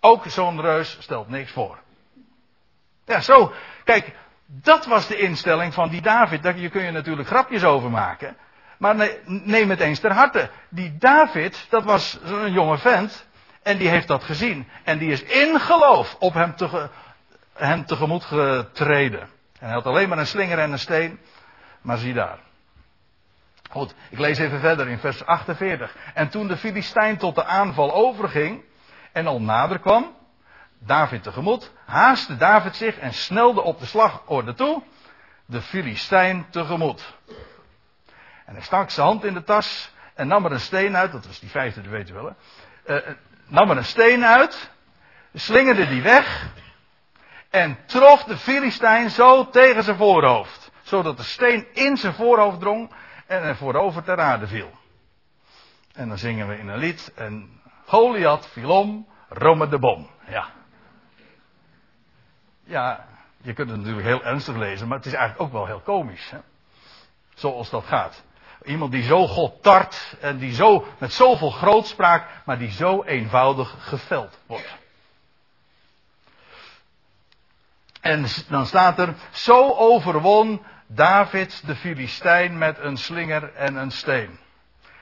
Ook 0.00 0.24
zo'n 0.26 0.60
reus 0.60 0.96
stelt 1.00 1.28
niks 1.28 1.52
voor. 1.52 1.78
Ja, 3.04 3.20
zo. 3.20 3.52
Kijk, 3.84 4.12
dat 4.46 4.86
was 4.86 5.06
de 5.06 5.18
instelling 5.18 5.74
van 5.74 5.88
die 5.88 6.02
David. 6.02 6.42
Daar 6.42 6.54
kun 6.54 6.82
je 6.82 6.90
natuurlijk 6.90 7.28
grapjes 7.28 7.64
over 7.64 7.90
maken. 7.90 8.36
Maar 8.78 9.08
neem 9.26 9.70
het 9.70 9.80
eens 9.80 9.98
ter 9.98 10.12
harte. 10.12 10.50
Die 10.68 10.96
David, 10.98 11.66
dat 11.68 11.84
was 11.84 12.18
een 12.22 12.52
jonge 12.52 12.78
vent. 12.78 13.26
En 13.62 13.78
die 13.78 13.88
heeft 13.88 14.08
dat 14.08 14.24
gezien. 14.24 14.68
En 14.84 14.98
die 14.98 15.10
is 15.10 15.22
in 15.22 15.60
geloof 15.60 16.16
op 16.18 16.34
hem, 16.34 16.56
te, 16.56 16.88
hem 17.52 17.84
tegemoet 17.84 18.24
getreden. 18.24 19.20
En 19.20 19.66
hij 19.66 19.72
had 19.72 19.86
alleen 19.86 20.08
maar 20.08 20.18
een 20.18 20.26
slinger 20.26 20.58
en 20.58 20.72
een 20.72 20.78
steen. 20.78 21.18
Maar 21.80 21.98
zie 21.98 22.14
daar. 22.14 22.38
Goed, 23.70 23.94
ik 24.10 24.18
lees 24.18 24.38
even 24.38 24.60
verder 24.60 24.88
in 24.88 24.98
vers 24.98 25.26
48. 25.26 25.96
En 26.14 26.28
toen 26.28 26.48
de 26.48 26.56
Filistijn 26.56 27.16
tot 27.16 27.34
de 27.34 27.44
aanval 27.44 27.92
overging 27.92 28.64
en 29.16 29.26
al 29.26 29.40
nader 29.40 29.78
kwam, 29.78 30.14
David 30.78 31.22
tegemoet, 31.22 31.72
haastte 31.84 32.36
David 32.36 32.76
zich 32.76 32.98
en 32.98 33.14
snelde 33.14 33.62
op 33.62 33.78
de 33.78 33.86
slagorde 33.86 34.54
toe, 34.54 34.82
de 35.46 35.62
Filistijn 35.62 36.46
tegemoet. 36.50 37.14
En 38.46 38.54
hij 38.54 38.62
stak 38.62 38.90
zijn 38.90 39.06
hand 39.06 39.24
in 39.24 39.34
de 39.34 39.44
tas 39.44 39.90
en 40.14 40.26
nam 40.26 40.44
er 40.44 40.52
een 40.52 40.60
steen 40.60 40.96
uit, 40.96 41.12
dat 41.12 41.26
was 41.26 41.38
die 41.38 41.50
vijfde, 41.50 41.82
dat 41.82 41.90
weet 41.90 42.08
je 42.08 42.14
wel, 42.14 42.34
hè, 42.84 43.08
uh, 43.08 43.14
nam 43.46 43.70
er 43.70 43.76
een 43.76 43.84
steen 43.84 44.24
uit, 44.24 44.70
slingerde 45.34 45.88
die 45.88 46.02
weg 46.02 46.46
en 47.50 47.78
trof 47.86 48.24
de 48.24 48.36
Filistijn 48.36 49.10
zo 49.10 49.50
tegen 49.50 49.82
zijn 49.82 49.96
voorhoofd, 49.96 50.70
zodat 50.82 51.16
de 51.16 51.22
steen 51.22 51.66
in 51.72 51.96
zijn 51.96 52.14
voorhoofd 52.14 52.60
drong 52.60 52.90
en 53.26 53.42
er 53.42 53.56
voorover 53.56 54.02
ter 54.02 54.20
aarde 54.20 54.46
viel. 54.46 54.70
En 55.92 56.08
dan 56.08 56.18
zingen 56.18 56.48
we 56.48 56.58
in 56.58 56.68
een 56.68 56.78
lied 56.78 57.12
en 57.14 57.55
Goliath 57.86 58.46
viel 58.46 58.70
om, 58.70 59.06
Rome 59.28 59.68
de 59.68 59.78
bom. 59.78 60.10
Ja. 60.28 60.50
Ja, 62.64 63.06
je 63.42 63.52
kunt 63.52 63.70
het 63.70 63.78
natuurlijk 63.78 64.06
heel 64.06 64.24
ernstig 64.24 64.56
lezen, 64.56 64.88
maar 64.88 64.96
het 64.96 65.06
is 65.06 65.12
eigenlijk 65.12 65.42
ook 65.42 65.52
wel 65.52 65.66
heel 65.66 65.80
komisch. 65.80 66.30
Hè? 66.30 66.38
Zoals 67.34 67.70
dat 67.70 67.84
gaat. 67.84 68.24
Iemand 68.64 68.92
die 68.92 69.02
zo 69.02 69.26
God 69.26 69.62
tart 69.62 70.16
en 70.20 70.38
die 70.38 70.54
zo 70.54 70.86
met 70.98 71.12
zoveel 71.12 71.50
grootspraak, 71.50 72.28
maar 72.44 72.58
die 72.58 72.70
zo 72.70 73.02
eenvoudig 73.02 73.74
geveld 73.78 74.38
wordt. 74.46 74.76
En 78.00 78.24
dan 78.48 78.66
staat 78.66 78.98
er, 78.98 79.14
zo 79.30 79.74
overwon 79.74 80.62
David 80.86 81.66
de 81.66 81.76
Filistijn 81.76 82.58
met 82.58 82.78
een 82.78 82.96
slinger 82.96 83.54
en 83.54 83.76
een 83.76 83.90
steen. 83.90 84.38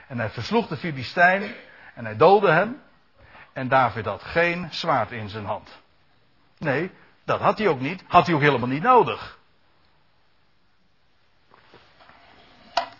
En 0.08 0.18
hij 0.18 0.30
versloeg 0.30 0.66
de 0.66 0.76
Filistijn 0.76 1.54
en 1.94 2.04
hij 2.04 2.16
doodde 2.16 2.50
hem. 2.50 2.82
En 3.52 3.68
David 3.68 4.04
had 4.04 4.22
geen 4.22 4.68
zwaard 4.70 5.10
in 5.10 5.28
zijn 5.28 5.44
hand. 5.44 5.82
Nee, 6.58 6.90
dat 7.24 7.40
had 7.40 7.58
hij 7.58 7.68
ook 7.68 7.80
niet. 7.80 8.04
Had 8.06 8.26
hij 8.26 8.34
ook 8.34 8.40
helemaal 8.40 8.68
niet 8.68 8.82
nodig. 8.82 9.38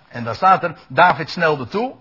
En 0.08 0.24
daar 0.24 0.34
staat 0.34 0.62
er, 0.62 0.78
David 0.88 1.30
snelde 1.30 1.66
toe. 1.66 1.94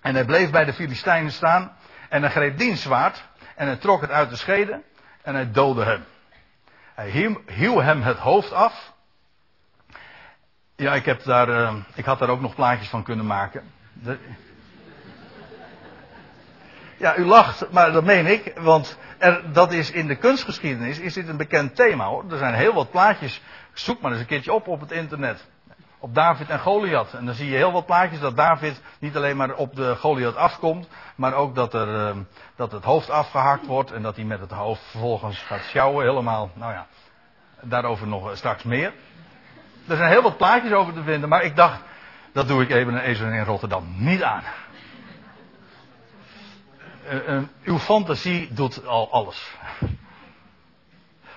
En 0.00 0.14
hij 0.14 0.24
bleef 0.24 0.50
bij 0.50 0.64
de 0.64 0.72
Filistijnen 0.72 1.32
staan. 1.32 1.76
En 2.08 2.22
hij 2.22 2.30
greep 2.30 2.58
diens 2.58 2.82
zwaard. 2.82 3.24
En 3.56 3.66
hij 3.66 3.76
trok 3.76 4.00
het 4.00 4.10
uit 4.10 4.30
de 4.30 4.36
schede. 4.36 4.82
En 5.22 5.34
hij 5.34 5.50
doodde 5.50 5.84
hem. 5.84 6.04
Hij 6.94 7.10
hieuw 7.46 7.80
hem 7.80 8.02
het 8.02 8.18
hoofd 8.18 8.52
af. 8.52 8.92
Ja, 10.76 10.94
ik, 10.94 11.04
heb 11.04 11.22
daar, 11.22 11.48
uh, 11.48 11.74
ik 11.94 12.04
had 12.04 12.18
daar 12.18 12.28
ook 12.28 12.40
nog 12.40 12.54
plaatjes 12.54 12.88
van 12.88 13.02
kunnen 13.02 13.26
maken. 13.26 13.72
Ja, 17.04 17.16
u 17.16 17.24
lacht, 17.24 17.70
maar 17.70 17.92
dat 17.92 18.04
meen 18.04 18.26
ik, 18.26 18.52
want 18.60 18.98
er, 19.18 19.52
dat 19.52 19.72
is 19.72 19.90
in 19.90 20.06
de 20.06 20.16
kunstgeschiedenis 20.16 20.98
is 20.98 21.14
dit 21.14 21.28
een 21.28 21.36
bekend 21.36 21.76
thema 21.76 22.04
hoor. 22.04 22.24
Er 22.30 22.38
zijn 22.38 22.54
heel 22.54 22.74
wat 22.74 22.90
plaatjes, 22.90 23.42
zoek 23.72 24.00
maar 24.00 24.10
eens 24.10 24.20
een 24.20 24.26
keertje 24.26 24.52
op 24.52 24.68
op 24.68 24.80
het 24.80 24.90
internet. 24.90 25.46
Op 25.98 26.14
David 26.14 26.48
en 26.48 26.60
Goliath. 26.60 27.14
En 27.14 27.24
dan 27.24 27.34
zie 27.34 27.50
je 27.50 27.56
heel 27.56 27.72
wat 27.72 27.86
plaatjes 27.86 28.20
dat 28.20 28.36
David 28.36 28.80
niet 28.98 29.16
alleen 29.16 29.36
maar 29.36 29.54
op 29.54 29.76
de 29.76 29.96
Goliath 29.96 30.36
afkomt, 30.36 30.88
maar 31.14 31.34
ook 31.34 31.54
dat, 31.54 31.74
er, 31.74 31.88
uh, 31.88 32.16
dat 32.56 32.72
het 32.72 32.84
hoofd 32.84 33.10
afgehakt 33.10 33.66
wordt 33.66 33.92
en 33.92 34.02
dat 34.02 34.16
hij 34.16 34.24
met 34.24 34.40
het 34.40 34.50
hoofd 34.50 34.82
vervolgens 34.90 35.38
gaat 35.38 35.62
sjouwen. 35.62 36.06
Helemaal, 36.06 36.50
nou 36.54 36.72
ja, 36.72 36.86
daarover 37.60 38.06
nog 38.06 38.36
straks 38.36 38.62
meer. 38.62 38.92
Er 39.88 39.96
zijn 39.96 40.10
heel 40.10 40.22
wat 40.22 40.36
plaatjes 40.36 40.72
over 40.72 40.92
te 40.92 41.02
vinden, 41.02 41.28
maar 41.28 41.42
ik 41.42 41.56
dacht, 41.56 41.80
dat 42.32 42.48
doe 42.48 42.62
ik 42.62 42.70
even 42.70 42.94
een 42.94 43.00
ezel 43.00 43.26
in 43.26 43.44
Rotterdam 43.44 43.94
niet 43.96 44.22
aan. 44.22 44.42
Uh, 47.04 47.28
uh, 47.28 47.42
uw 47.64 47.78
fantasie 47.78 48.52
doet 48.52 48.86
al 48.86 49.12
alles. 49.12 49.56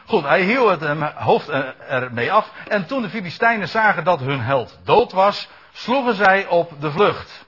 Goed, 0.05 0.23
hij 0.23 0.43
hield 0.43 0.69
het 0.69 0.79
hem 0.79 1.03
hoofd 1.03 1.49
ermee 1.49 2.31
af. 2.31 2.51
En 2.67 2.85
toen 2.85 3.01
de 3.01 3.09
Filistijnen 3.09 3.67
zagen 3.67 4.03
dat 4.03 4.19
hun 4.19 4.39
held 4.39 4.79
dood 4.83 5.11
was, 5.11 5.49
sloegen 5.71 6.13
zij 6.13 6.47
op 6.47 6.81
de 6.81 6.91
vlucht. 6.91 7.45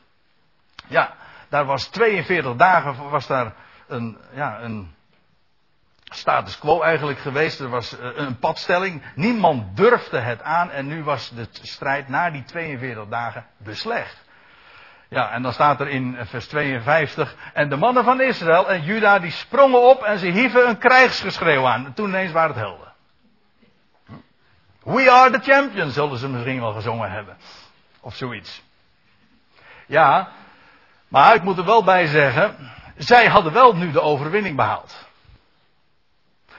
Ja, 0.88 1.16
daar 1.50 1.66
was 1.66 1.88
42 1.88 2.56
dagen 2.56 3.10
was 3.10 3.28
daar 3.28 3.54
een, 3.88 4.18
ja, 4.34 4.62
een 4.62 4.96
status 6.04 6.60
quo 6.60 6.82
eigenlijk 6.82 7.20
geweest. 7.20 7.60
Er 7.60 7.70
was 7.70 8.00
eh, 8.00 8.10
een 8.16 8.40
padstelling. 8.40 9.04
Niemand 9.16 9.78
durfde 9.78 10.20
het 10.20 10.42
aan 10.42 10.72
en 10.72 10.88
nu 10.88 11.04
was 11.04 11.30
de 11.30 11.48
strijd 11.52 12.08
na 12.08 12.30
die 12.30 12.44
42 12.44 13.08
dagen 13.08 13.46
beslecht. 13.58 14.28
Ja, 15.10 15.32
en 15.32 15.42
dan 15.42 15.54
staat 15.54 15.80
er 15.80 15.88
in 15.88 16.18
vers 16.22 16.48
52. 16.48 17.36
En 17.54 17.70
de 17.70 17.76
mannen 17.76 18.04
van 18.04 18.22
Israël 18.22 18.70
en 18.70 18.84
Juda 18.84 19.20
die 19.20 19.32
sprongen 19.32 19.82
op 19.82 20.04
en 20.04 20.20
ze 20.20 20.28
hieven 20.28 20.70
een 20.70 20.78
krijgsgeschreeuw 20.78 21.68
aan. 21.68 21.86
En 21.86 21.94
toen 21.94 22.10
ineens 22.10 22.32
waren 22.32 22.50
het 22.50 22.60
helden. 22.60 22.88
We 24.84 25.12
are 25.12 25.40
the 25.40 25.52
champions, 25.52 25.94
zullen 25.94 26.18
ze 26.18 26.30
misschien 26.30 26.60
wel 26.60 26.74
gezongen 26.74 27.12
hebben. 27.12 27.38
Of 28.00 28.16
zoiets. 28.16 28.64
Ja, 29.86 30.30
maar 31.08 31.36
ik 31.36 31.44
moet 31.44 31.58
er 31.58 31.66
wel 31.66 31.84
bij 31.84 32.06
zeggen. 32.06 32.72
Zij 32.98 33.28
hadden 33.28 33.54
wel 33.54 33.76
nu 33.76 33.92
de 33.92 34.02
overwinning 34.02 34.56
behaald. 34.56 35.08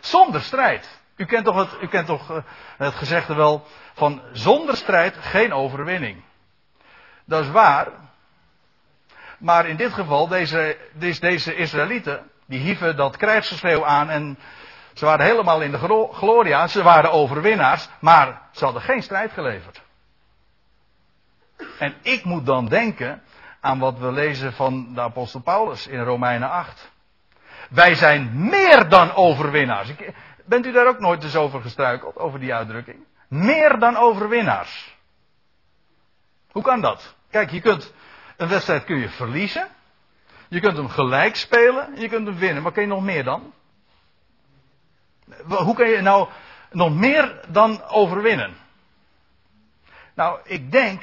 Zonder 0.01 0.41
strijd. 0.41 1.01
U 1.17 1.25
kent 1.25 1.45
toch 1.45 1.57
het, 1.57 1.83
u 1.83 1.87
kent 1.87 2.07
toch 2.07 2.31
eh, 2.31 2.37
het 2.77 2.95
gezegde 2.95 3.35
wel 3.35 3.67
van 3.95 4.23
zonder 4.33 4.77
strijd 4.77 5.17
geen 5.17 5.53
overwinning. 5.53 6.23
Dat 7.25 7.45
is 7.45 7.51
waar. 7.51 7.89
Maar 9.41 9.67
in 9.67 9.77
dit 9.77 9.93
geval, 9.93 10.29
deze, 10.29 10.77
deze, 10.93 11.21
deze 11.21 11.55
Israëlieten, 11.55 12.31
die 12.47 12.61
hieven 12.61 12.97
dat 12.97 13.17
krijgsgeschreeuw 13.17 13.85
aan 13.85 14.09
en 14.09 14.39
ze 14.95 15.05
waren 15.05 15.27
helemaal 15.27 15.61
in 15.61 15.71
de 15.71 15.79
gloria, 16.13 16.67
ze 16.67 16.83
waren 16.83 17.13
overwinnaars, 17.13 17.89
maar 18.01 18.43
ze 18.53 18.65
hadden 18.65 18.83
geen 18.83 19.03
strijd 19.03 19.33
geleverd. 19.33 19.83
En 21.79 21.95
ik 22.03 22.25
moet 22.25 22.47
dan 22.47 22.67
denken 22.67 23.23
aan 23.61 23.79
wat 23.79 23.99
we 23.99 24.13
lezen 24.13 24.53
van 24.53 24.95
de 24.95 25.01
apostel 25.01 25.41
Paulus 25.41 25.87
in 25.87 26.03
Romeinen 26.03 26.51
8. 26.51 26.91
Wij 27.71 27.95
zijn 27.95 28.49
meer 28.49 28.89
dan 28.89 29.15
overwinnaars. 29.15 29.93
Bent 30.45 30.67
u 30.67 30.73
daar 30.73 30.87
ook 30.87 30.99
nooit 30.99 31.23
eens 31.23 31.37
over 31.37 31.61
gestruikeld, 31.61 32.17
over 32.17 32.41
die 32.41 32.55
uitdrukking? 32.55 33.07
Meer 33.29 33.79
dan 33.79 33.97
overwinnaars. 33.97 34.99
Hoe 36.51 36.63
kan 36.63 36.81
dat? 36.81 37.15
Kijk, 37.31 37.51
je 37.51 37.61
kunt 37.61 37.93
een 38.41 38.49
wedstrijd 38.49 38.85
kun 38.85 38.99
je 38.99 39.09
verliezen. 39.09 39.69
Je 40.49 40.61
kunt 40.61 40.77
hem 40.77 40.89
gelijk 40.89 41.37
spelen. 41.37 42.01
Je 42.01 42.09
kunt 42.09 42.27
hem 42.27 42.39
winnen. 42.39 42.63
Maar 42.63 42.73
kun 42.73 42.83
je 42.83 42.89
nog 42.89 43.03
meer 43.03 43.25
dan? 43.25 43.53
Hoe 45.47 45.75
kun 45.75 45.89
je 45.89 46.01
nou 46.01 46.29
nog 46.71 46.95
meer 46.95 47.41
dan 47.49 47.85
overwinnen? 47.85 48.57
Nou, 50.15 50.39
ik 50.45 50.73
denk, 50.73 51.03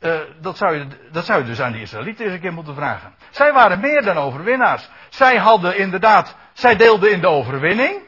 uh, 0.00 0.20
dat, 0.40 0.56
zou 0.56 0.76
je, 0.76 0.86
dat 1.10 1.24
zou 1.24 1.40
je 1.40 1.46
dus 1.46 1.60
aan 1.60 1.72
die 1.72 1.80
Israëlieten 1.80 2.24
eens 2.24 2.34
een 2.34 2.40
keer 2.40 2.52
moeten 2.52 2.74
vragen. 2.74 3.14
Zij 3.30 3.52
waren 3.52 3.80
meer 3.80 4.02
dan 4.02 4.16
overwinnaars. 4.16 4.88
Zij 5.08 5.36
hadden 5.36 5.76
inderdaad, 5.76 6.36
zij 6.52 6.76
deelden 6.76 7.12
in 7.12 7.20
de 7.20 7.28
overwinning. 7.28 8.00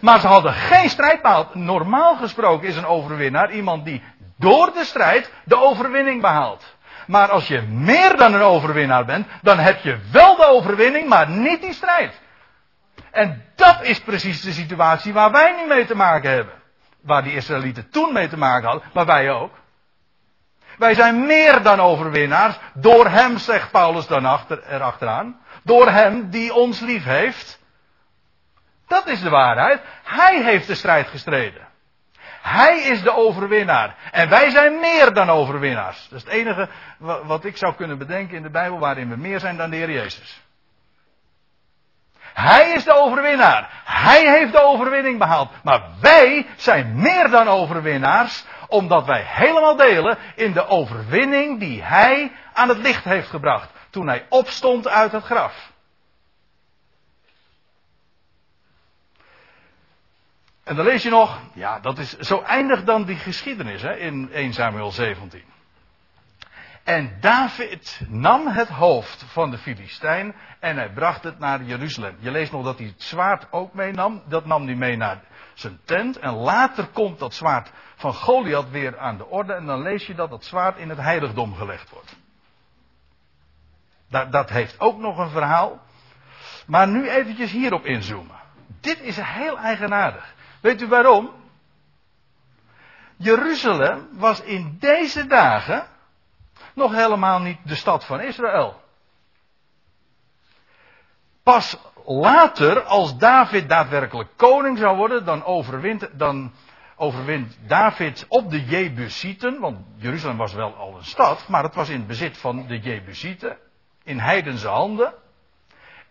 Maar 0.00 0.20
ze 0.20 0.26
hadden 0.26 0.52
geen 0.52 0.90
strijdpaal. 0.90 1.50
Normaal 1.52 2.16
gesproken 2.16 2.68
is 2.68 2.76
een 2.76 2.86
overwinnaar 2.86 3.52
iemand 3.52 3.84
die 3.84 4.02
door 4.36 4.72
de 4.72 4.84
strijd 4.84 5.32
de 5.44 5.56
overwinning 5.56 6.20
behaalt. 6.20 6.76
Maar 7.12 7.30
als 7.30 7.48
je 7.48 7.62
meer 7.62 8.16
dan 8.16 8.34
een 8.34 8.42
overwinnaar 8.42 9.04
bent, 9.04 9.26
dan 9.42 9.58
heb 9.58 9.82
je 9.82 9.98
wel 10.10 10.36
de 10.36 10.46
overwinning, 10.46 11.08
maar 11.08 11.28
niet 11.28 11.60
die 11.60 11.72
strijd. 11.72 12.20
En 13.10 13.44
dat 13.54 13.82
is 13.82 14.00
precies 14.00 14.40
de 14.40 14.52
situatie 14.52 15.12
waar 15.12 15.30
wij 15.30 15.56
nu 15.56 15.66
mee 15.66 15.86
te 15.86 15.96
maken 15.96 16.30
hebben. 16.30 16.54
Waar 17.02 17.22
die 17.22 17.34
Israëlieten 17.34 17.90
toen 17.90 18.12
mee 18.12 18.28
te 18.28 18.36
maken 18.36 18.68
hadden, 18.68 18.90
maar 18.92 19.06
wij 19.06 19.30
ook. 19.30 19.54
Wij 20.78 20.94
zijn 20.94 21.26
meer 21.26 21.62
dan 21.62 21.80
overwinnaars. 21.80 22.58
Door 22.74 23.08
hem, 23.08 23.38
zegt 23.38 23.70
Paulus 23.70 24.06
dan 24.06 24.24
achter, 24.24 24.62
erachteraan. 24.68 25.40
Door 25.62 25.88
hem 25.88 26.30
die 26.30 26.54
ons 26.54 26.80
lief 26.80 27.04
heeft. 27.04 27.60
Dat 28.86 29.06
is 29.06 29.20
de 29.20 29.30
waarheid. 29.30 29.80
Hij 30.04 30.42
heeft 30.42 30.66
de 30.66 30.74
strijd 30.74 31.08
gestreden. 31.08 31.68
Hij 32.42 32.80
is 32.80 33.02
de 33.02 33.16
overwinnaar. 33.16 33.94
En 34.10 34.28
wij 34.28 34.50
zijn 34.50 34.80
meer 34.80 35.12
dan 35.12 35.30
overwinnaars. 35.30 36.08
Dat 36.08 36.18
is 36.18 36.24
het 36.24 36.32
enige 36.32 36.68
wat 37.24 37.44
ik 37.44 37.56
zou 37.56 37.74
kunnen 37.74 37.98
bedenken 37.98 38.36
in 38.36 38.42
de 38.42 38.50
Bijbel 38.50 38.78
waarin 38.78 39.08
we 39.08 39.16
meer 39.16 39.40
zijn 39.40 39.56
dan 39.56 39.70
de 39.70 39.76
Heer 39.76 39.90
Jezus. 39.90 40.42
Hij 42.34 42.72
is 42.72 42.84
de 42.84 42.94
overwinnaar. 42.94 43.82
Hij 43.84 44.30
heeft 44.38 44.52
de 44.52 44.62
overwinning 44.62 45.18
behaald. 45.18 45.50
Maar 45.62 45.82
wij 46.00 46.46
zijn 46.56 47.00
meer 47.00 47.30
dan 47.30 47.48
overwinnaars, 47.48 48.44
omdat 48.68 49.06
wij 49.06 49.22
helemaal 49.26 49.76
delen 49.76 50.18
in 50.34 50.52
de 50.52 50.66
overwinning 50.66 51.60
die 51.60 51.82
Hij 51.82 52.32
aan 52.52 52.68
het 52.68 52.78
licht 52.78 53.04
heeft 53.04 53.28
gebracht. 53.28 53.70
Toen 53.90 54.08
Hij 54.08 54.26
opstond 54.28 54.88
uit 54.88 55.12
het 55.12 55.24
graf. 55.24 55.71
En 60.64 60.76
dan 60.76 60.84
lees 60.84 61.02
je 61.02 61.10
nog, 61.10 61.40
ja, 61.52 61.80
dat 61.80 61.98
is, 61.98 62.18
zo 62.18 62.42
eindigt 62.42 62.86
dan 62.86 63.04
die 63.04 63.16
geschiedenis 63.16 63.82
hè, 63.82 63.96
in 63.96 64.32
1 64.32 64.52
Samuel 64.52 64.90
17. 64.90 65.42
En 66.84 67.16
David 67.20 68.00
nam 68.08 68.46
het 68.46 68.68
hoofd 68.68 69.24
van 69.28 69.50
de 69.50 69.58
Filistijn 69.58 70.34
en 70.60 70.76
hij 70.76 70.92
bracht 70.92 71.22
het 71.22 71.38
naar 71.38 71.62
Jeruzalem. 71.62 72.16
Je 72.18 72.30
leest 72.30 72.52
nog 72.52 72.64
dat 72.64 72.78
hij 72.78 72.86
het 72.86 73.02
zwaard 73.02 73.46
ook 73.50 73.74
meenam. 73.74 74.22
Dat 74.28 74.46
nam 74.46 74.64
hij 74.64 74.74
mee 74.74 74.96
naar 74.96 75.20
zijn 75.54 75.80
tent. 75.84 76.18
En 76.18 76.32
later 76.32 76.86
komt 76.86 77.18
dat 77.18 77.34
zwaard 77.34 77.70
van 77.96 78.14
Goliath 78.14 78.70
weer 78.70 78.98
aan 78.98 79.16
de 79.16 79.26
orde. 79.26 79.52
En 79.52 79.66
dan 79.66 79.82
lees 79.82 80.06
je 80.06 80.14
dat 80.14 80.30
dat 80.30 80.44
zwaard 80.44 80.76
in 80.76 80.88
het 80.88 80.98
heiligdom 80.98 81.54
gelegd 81.54 81.90
wordt. 81.90 82.16
Dat, 84.10 84.32
dat 84.32 84.50
heeft 84.50 84.80
ook 84.80 84.98
nog 84.98 85.18
een 85.18 85.30
verhaal. 85.30 85.80
Maar 86.66 86.88
nu 86.88 87.08
eventjes 87.08 87.50
hierop 87.50 87.84
inzoomen. 87.84 88.36
Dit 88.80 89.00
is 89.00 89.16
heel 89.20 89.58
eigenaardig. 89.58 90.31
Weet 90.62 90.82
u 90.82 90.86
waarom? 90.86 91.30
Jeruzalem 93.16 94.08
was 94.12 94.40
in 94.40 94.76
deze 94.80 95.26
dagen 95.26 95.86
nog 96.74 96.92
helemaal 96.92 97.40
niet 97.40 97.58
de 97.64 97.74
stad 97.74 98.04
van 98.04 98.20
Israël. 98.20 98.80
Pas 101.42 101.76
later, 102.04 102.82
als 102.82 103.18
David 103.18 103.68
daadwerkelijk 103.68 104.28
koning 104.36 104.78
zou 104.78 104.96
worden, 104.96 105.24
dan 105.24 105.44
overwint, 105.44 106.08
dan 106.12 106.52
overwint 106.96 107.58
David 107.66 108.24
op 108.28 108.50
de 108.50 108.64
Jebusieten. 108.64 109.60
Want 109.60 109.78
Jeruzalem 109.96 110.36
was 110.36 110.52
wel 110.52 110.74
al 110.74 110.96
een 110.96 111.04
stad, 111.04 111.48
maar 111.48 111.62
het 111.62 111.74
was 111.74 111.88
in 111.88 112.06
bezit 112.06 112.38
van 112.38 112.66
de 112.66 112.78
Jebusieten. 112.78 113.58
In 114.04 114.18
heidense 114.18 114.68
handen. 114.68 115.14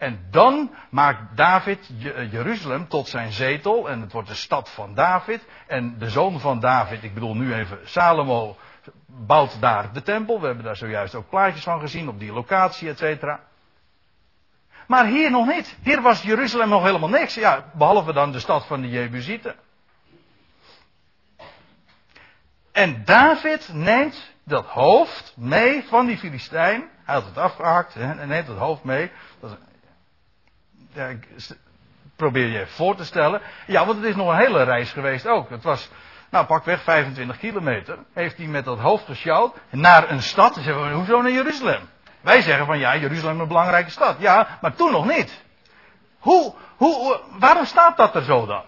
En 0.01 0.27
dan 0.29 0.71
maakt 0.89 1.37
David 1.37 1.89
Jeruzalem 2.31 2.87
tot 2.87 3.07
zijn 3.07 3.31
zetel. 3.31 3.89
En 3.89 4.01
het 4.01 4.11
wordt 4.11 4.27
de 4.27 4.35
stad 4.35 4.69
van 4.69 4.93
David. 4.93 5.45
En 5.67 5.97
de 5.97 6.09
zoon 6.09 6.39
van 6.39 6.59
David, 6.59 7.03
ik 7.03 7.13
bedoel 7.13 7.35
nu 7.35 7.53
even 7.53 7.79
Salomo, 7.83 8.57
bouwt 9.05 9.61
daar 9.61 9.93
de 9.93 10.01
tempel. 10.01 10.39
We 10.39 10.45
hebben 10.45 10.63
daar 10.63 10.75
zojuist 10.75 11.15
ook 11.15 11.29
plaatjes 11.29 11.63
van 11.63 11.79
gezien 11.79 12.09
op 12.09 12.19
die 12.19 12.33
locatie, 12.33 12.89
et 12.89 12.97
cetera. 12.97 13.39
Maar 14.87 15.05
hier 15.05 15.31
nog 15.31 15.47
niet. 15.47 15.77
Hier 15.83 16.01
was 16.01 16.21
Jeruzalem 16.21 16.69
nog 16.69 16.83
helemaal 16.83 17.09
niks. 17.09 17.33
Ja, 17.33 17.65
behalve 17.73 18.13
dan 18.13 18.31
de 18.31 18.39
stad 18.39 18.65
van 18.65 18.81
de 18.81 18.89
Jebusieten. 18.89 19.55
En 22.71 23.05
David 23.05 23.73
neemt 23.73 24.33
dat 24.43 24.65
hoofd 24.65 25.33
mee 25.37 25.83
van 25.83 26.05
die 26.05 26.17
Filistijn. 26.17 26.89
Hij 27.03 27.15
had 27.15 27.25
het 27.25 27.37
afgehakt 27.37 27.95
en 27.95 28.27
neemt 28.27 28.47
het 28.47 28.57
hoofd 28.57 28.83
mee. 28.83 29.11
Dat 29.39 29.49
ja, 29.51 29.70
probeer 32.15 32.47
je 32.47 32.67
voor 32.67 32.95
te 32.95 33.05
stellen. 33.05 33.41
Ja, 33.67 33.85
want 33.85 33.97
het 33.97 34.07
is 34.07 34.15
nog 34.15 34.29
een 34.29 34.37
hele 34.37 34.63
reis 34.63 34.91
geweest 34.91 35.27
ook. 35.27 35.49
Het 35.49 35.63
was, 35.63 35.89
nou 36.29 36.45
pakweg 36.45 36.81
25 36.81 37.37
kilometer. 37.37 37.97
Heeft 38.13 38.37
hij 38.37 38.45
met 38.45 38.65
dat 38.65 38.79
hoofd 38.79 39.05
gesjouwd 39.05 39.57
naar 39.69 40.11
een 40.11 40.21
stad. 40.21 40.57
En 40.57 40.63
zeggen 40.63 40.91
hoezo 40.91 41.21
naar 41.21 41.31
Jeruzalem? 41.31 41.89
Wij 42.21 42.41
zeggen 42.41 42.65
van 42.65 42.79
ja, 42.79 42.97
Jeruzalem 42.97 43.35
is 43.35 43.41
een 43.41 43.47
belangrijke 43.47 43.89
stad. 43.89 44.15
Ja, 44.19 44.57
maar 44.61 44.75
toen 44.75 44.91
nog 44.91 45.07
niet. 45.07 45.43
Hoe, 46.19 46.53
hoe, 46.77 47.21
waarom 47.39 47.65
staat 47.65 47.97
dat 47.97 48.15
er 48.15 48.23
zo 48.23 48.45
dan? 48.45 48.63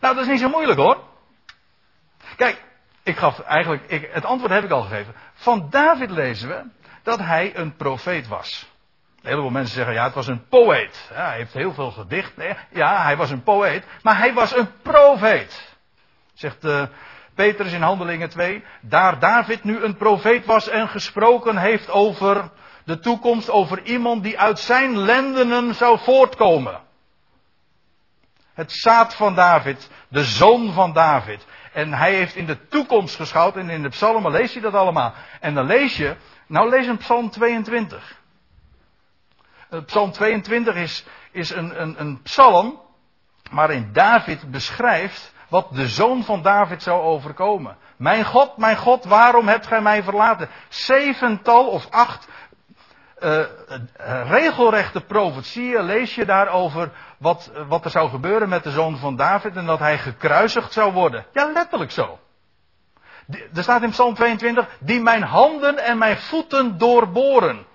Nou, 0.00 0.14
dat 0.14 0.24
is 0.24 0.30
niet 0.30 0.40
zo 0.40 0.48
moeilijk 0.48 0.78
hoor. 0.78 0.98
Kijk, 2.36 2.64
ik 3.02 3.16
gaf 3.16 3.40
eigenlijk, 3.40 3.84
ik, 3.86 4.08
het 4.12 4.24
antwoord 4.24 4.52
heb 4.52 4.64
ik 4.64 4.70
al 4.70 4.82
gegeven. 4.82 5.14
Van 5.34 5.66
David 5.70 6.10
lezen 6.10 6.48
we 6.48 6.64
dat 7.02 7.18
hij 7.18 7.56
een 7.56 7.76
profeet 7.76 8.28
was. 8.28 8.71
Een 9.22 9.28
heleboel 9.28 9.50
mensen 9.50 9.74
zeggen, 9.74 9.94
ja, 9.94 10.04
het 10.04 10.14
was 10.14 10.26
een 10.26 10.46
poëet. 10.48 11.10
Ja, 11.14 11.26
hij 11.26 11.36
heeft 11.36 11.52
heel 11.52 11.74
veel 11.74 11.90
gedicht. 11.90 12.32
Ja, 12.70 13.02
hij 13.02 13.16
was 13.16 13.30
een 13.30 13.42
poëet, 13.42 13.84
maar 14.02 14.18
hij 14.18 14.34
was 14.34 14.56
een 14.56 14.68
profeet. 14.82 15.76
Zegt 16.34 16.64
uh, 16.64 16.82
Petrus 17.34 17.72
in 17.72 17.82
Handelingen 17.82 18.28
2. 18.28 18.64
Daar 18.80 19.18
David 19.18 19.64
nu 19.64 19.82
een 19.82 19.96
profeet 19.96 20.46
was 20.46 20.68
en 20.68 20.88
gesproken 20.88 21.56
heeft 21.56 21.90
over 21.90 22.50
de 22.84 22.98
toekomst, 22.98 23.50
over 23.50 23.82
iemand 23.82 24.22
die 24.22 24.38
uit 24.38 24.58
zijn 24.58 24.98
lendenen 24.98 25.74
zou 25.74 25.98
voortkomen. 25.98 26.80
Het 28.54 28.72
zaad 28.72 29.14
van 29.14 29.34
David, 29.34 29.90
de 30.08 30.24
zoon 30.24 30.72
van 30.72 30.92
David. 30.92 31.46
En 31.72 31.92
hij 31.92 32.14
heeft 32.14 32.34
in 32.34 32.46
de 32.46 32.68
toekomst 32.68 33.16
geschouwd 33.16 33.56
en 33.56 33.70
in 33.70 33.82
de 33.82 33.88
psalmen 33.88 34.32
lees 34.32 34.52
je 34.52 34.60
dat 34.60 34.74
allemaal. 34.74 35.14
En 35.40 35.54
dan 35.54 35.66
lees 35.66 35.96
je, 35.96 36.16
nou 36.46 36.68
lees 36.68 36.86
een 36.86 36.96
psalm 36.96 37.30
22. 37.30 38.20
Eh, 39.72 39.78
psalm 39.86 40.12
22 40.12 40.74
is, 40.74 41.04
is 41.30 41.50
een, 41.50 41.80
een, 41.82 42.00
een 42.00 42.22
psalm 42.22 42.80
waarin 43.50 43.90
David 43.92 44.50
beschrijft 44.50 45.32
wat 45.48 45.74
de 45.74 45.88
zoon 45.88 46.24
van 46.24 46.42
David 46.42 46.82
zou 46.82 47.02
overkomen. 47.02 47.76
Mijn 47.96 48.24
God, 48.24 48.56
mijn 48.56 48.76
God, 48.76 49.04
waarom 49.04 49.48
hebt 49.48 49.66
gij 49.66 49.80
mij 49.80 50.02
verlaten? 50.02 50.48
Zevental 50.68 51.66
of 51.66 51.86
acht 51.90 52.28
uh, 53.20 53.44
regelrechte 54.28 55.00
profetieën 55.00 55.82
lees 55.82 56.14
je 56.14 56.24
daarover 56.24 56.90
wat, 57.18 57.52
wat 57.68 57.84
er 57.84 57.90
zou 57.90 58.10
gebeuren 58.10 58.48
met 58.48 58.64
de 58.64 58.70
zoon 58.70 58.96
van 58.96 59.16
David 59.16 59.56
en 59.56 59.66
dat 59.66 59.78
hij 59.78 59.98
gekruisigd 59.98 60.72
zou 60.72 60.92
worden. 60.92 61.26
Ja, 61.32 61.52
letterlijk 61.52 61.90
zo. 61.90 62.18
Er 63.54 63.62
staat 63.62 63.82
in 63.82 63.90
Psalm 63.90 64.14
22, 64.14 64.68
die 64.80 65.00
mijn 65.00 65.22
handen 65.22 65.78
en 65.78 65.98
mijn 65.98 66.16
voeten 66.16 66.78
doorboren. 66.78 67.66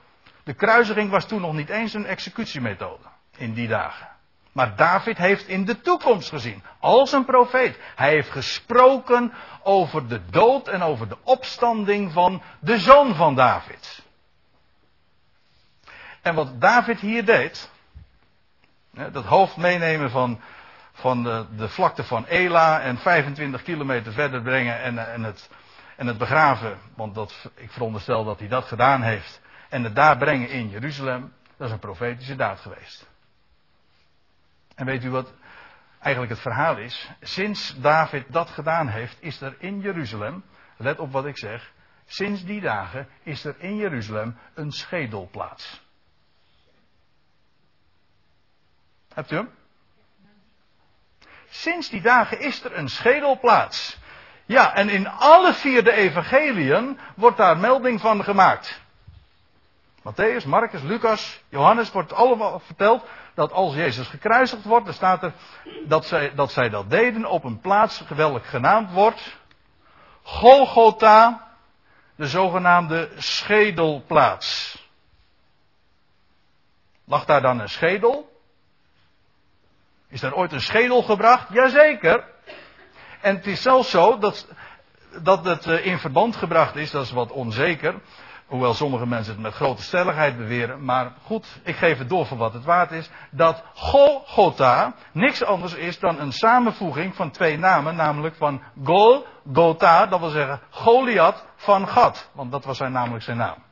De 0.48 0.54
kruisiging 0.54 1.10
was 1.10 1.26
toen 1.26 1.41
nog 1.41 1.54
niet 1.54 1.70
eens 1.70 1.93
een 1.93 2.06
executiemethode 2.06 3.04
in 3.38 3.54
die 3.54 3.68
dagen. 3.68 4.08
Maar 4.52 4.76
David 4.76 5.18
heeft 5.18 5.48
in 5.48 5.66
de 5.66 5.82
toekomst 5.82 6.30
gezien, 6.30 6.64
als 6.80 7.12
een 7.12 7.26
profeet. 7.26 7.80
Hij 7.95 8.10
heeft 8.10 8.30
gesproken 8.30 9.34
over 9.64 10.08
de 10.08 10.22
dood 10.30 10.68
en 10.68 10.82
over 10.82 11.10
de 11.10 11.18
opstanding 11.24 12.12
van 12.12 12.41
de 12.60 12.80
zoon 12.80 13.16
van 13.16 13.36
David. 13.36 14.04
En 16.22 16.36
wat 16.36 16.62
David 16.62 17.00
hier 17.00 17.26
deed, 17.26 17.70
dat 19.12 19.26
hoofd 19.26 19.58
meenemen 19.58 20.10
van, 20.10 20.41
van 20.93 21.24
de, 21.24 21.45
de 21.58 21.70
vlakte 21.70 22.04
van 22.04 22.28
Ela 22.28 22.82
en 22.82 22.98
25 22.98 23.64
kilometer 23.64 24.14
verder 24.14 24.41
brengen 24.41 24.82
en, 24.82 25.12
en, 25.14 25.24
het, 25.24 25.50
en 25.95 26.08
het 26.08 26.18
begraven, 26.18 26.78
want 26.95 27.16
dat, 27.16 27.50
ik 27.56 27.72
veronderstel 27.72 28.24
dat 28.24 28.39
hij 28.39 28.48
dat 28.48 28.66
gedaan 28.66 29.02
heeft, 29.02 29.41
en 29.70 29.84
het 29.84 29.95
daar 29.95 30.18
brengen 30.18 30.49
in 30.49 30.70
Jeruzalem, 30.70 31.34
dat 31.57 31.68
is 31.68 31.74
een 31.74 31.80
profetische 31.80 32.36
daad 32.36 32.59
geweest. 32.59 33.09
En 34.76 34.86
weet 34.86 35.03
u 35.03 35.09
wat 35.09 35.34
eigenlijk 35.99 36.32
het 36.32 36.41
verhaal 36.41 36.78
is? 36.78 37.09
Sinds 37.22 37.76
David 37.82 38.26
dat 38.28 38.49
gedaan 38.49 38.88
heeft, 38.88 39.18
is 39.20 39.41
er 39.41 39.55
in 39.59 39.80
Jeruzalem, 39.80 40.43
let 40.78 40.99
op 40.99 41.11
wat 41.11 41.26
ik 41.26 41.38
zeg, 41.38 41.72
sinds 42.05 42.45
die 42.45 42.61
dagen 42.61 43.07
is 43.24 43.43
er 43.43 43.55
in 43.59 43.76
Jeruzalem 43.76 44.38
een 44.53 44.72
schedelplaats. 44.72 45.82
Hebt 49.13 49.32
u 49.32 49.36
hem? 49.36 49.49
Sinds 51.49 51.89
die 51.89 52.01
dagen 52.01 52.39
is 52.39 52.63
er 52.63 52.78
een 52.78 52.89
schedelplaats. 52.89 53.99
Ja, 54.45 54.76
en 54.76 54.89
in 54.89 55.07
alle 55.07 55.53
vier 55.53 55.84
de 55.84 55.91
evangeliën 55.91 56.99
wordt 57.15 57.38
daar 57.38 57.57
melding 57.57 58.01
van 58.01 58.24
gemaakt. 58.24 58.82
Matthäus, 60.08 60.45
Marcus, 60.45 60.82
Lucas, 60.84 61.43
Johannes 61.49 61.91
wordt 61.91 62.14
allemaal 62.14 62.60
verteld 62.60 63.05
dat 63.34 63.51
als 63.51 63.76
Jezus 63.76 64.08
gekruisigd 64.08 64.64
wordt, 64.64 64.86
dan 64.86 64.93
staat 64.93 65.24
er 65.24 65.34
dat 65.88 66.05
zij, 66.05 66.36
dat 66.36 66.51
zij 66.51 66.70
dat 66.70 66.89
deden 66.89 67.26
op 67.26 67.43
een 67.43 67.60
plaats 67.60 68.01
geweldig 68.05 68.49
genaamd 68.49 68.91
wordt. 68.91 69.38
Golgotha, 70.24 71.47
de 72.16 72.28
zogenaamde 72.28 73.10
schedelplaats. 73.18 74.78
Lag 77.05 77.26
daar 77.26 77.41
dan 77.41 77.60
een 77.60 77.70
schedel? 77.70 78.39
Is 80.08 80.22
er 80.22 80.36
ooit 80.36 80.51
een 80.51 80.62
schedel 80.62 81.01
gebracht? 81.01 81.53
Jazeker. 81.53 82.24
En 83.22 83.36
het 83.36 83.47
is 83.47 83.62
zelfs 83.62 83.89
zo 83.89 84.18
dat, 84.18 84.47
dat 85.22 85.45
het 85.45 85.66
eh, 85.66 85.86
in 85.86 85.99
verband 85.99 86.36
gebracht 86.36 86.76
is, 86.76 86.91
dat 86.91 87.03
is 87.03 87.12
wat 87.12 87.32
onzeker. 87.32 88.01
Hoewel 88.48 88.74
sommige 88.74 89.08
mensen 89.08 89.34
het 89.34 89.41
met 89.41 89.54
grote 89.54 89.82
stelligheid 89.82 90.38
beweren. 90.38 90.84
Maar 90.86 91.12
goed, 91.24 91.60
ik 91.64 91.76
geef 91.76 91.98
het 91.98 92.10
door 92.10 92.26
voor 92.26 92.38
wat 92.38 92.54
het 92.54 92.64
waard 92.64 92.91
is. 92.91 93.10
Dat 93.30 93.64
Golgotha 93.74 94.93
niks 95.12 95.43
anders 95.43 95.74
is 95.74 96.00
dan 96.00 96.20
een 96.20 96.32
samenvoeging 96.32 97.16
van 97.16 97.32
twee 97.32 97.58
namen. 97.58 97.95
Namelijk 97.95 98.36
van 98.36 98.62
Golgotha, 98.84 100.06
dat 100.06 100.20
wil 100.20 100.30
zeggen 100.30 100.60
Goliath 100.70 101.45
van 101.56 101.88
Gad. 101.88 102.30
Want 102.32 102.52
dat 102.52 102.66
was 102.66 102.78
zijn, 102.78 102.91
namelijk 102.91 103.24
zijn 103.24 103.38
naam. 103.38 103.64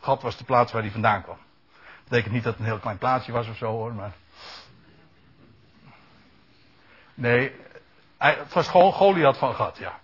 Gad 0.00 0.22
was 0.22 0.36
de 0.36 0.44
plaats 0.44 0.72
waar 0.72 0.82
hij 0.82 0.90
vandaan 0.90 1.22
kwam. 1.22 1.38
Dat 1.72 2.08
betekent 2.08 2.34
niet 2.34 2.44
dat 2.44 2.52
het 2.52 2.62
een 2.62 2.68
heel 2.68 2.78
klein 2.78 2.98
plaatsje 2.98 3.32
was 3.32 3.48
of 3.48 3.56
zo 3.56 3.66
hoor. 3.66 3.92
Maar... 3.92 4.12
Nee, 7.14 7.52
het 8.18 8.52
was 8.52 8.68
gewoon 8.68 8.92
Goliath 8.92 9.36
van 9.36 9.54
Gad, 9.54 9.78
ja. 9.78 9.98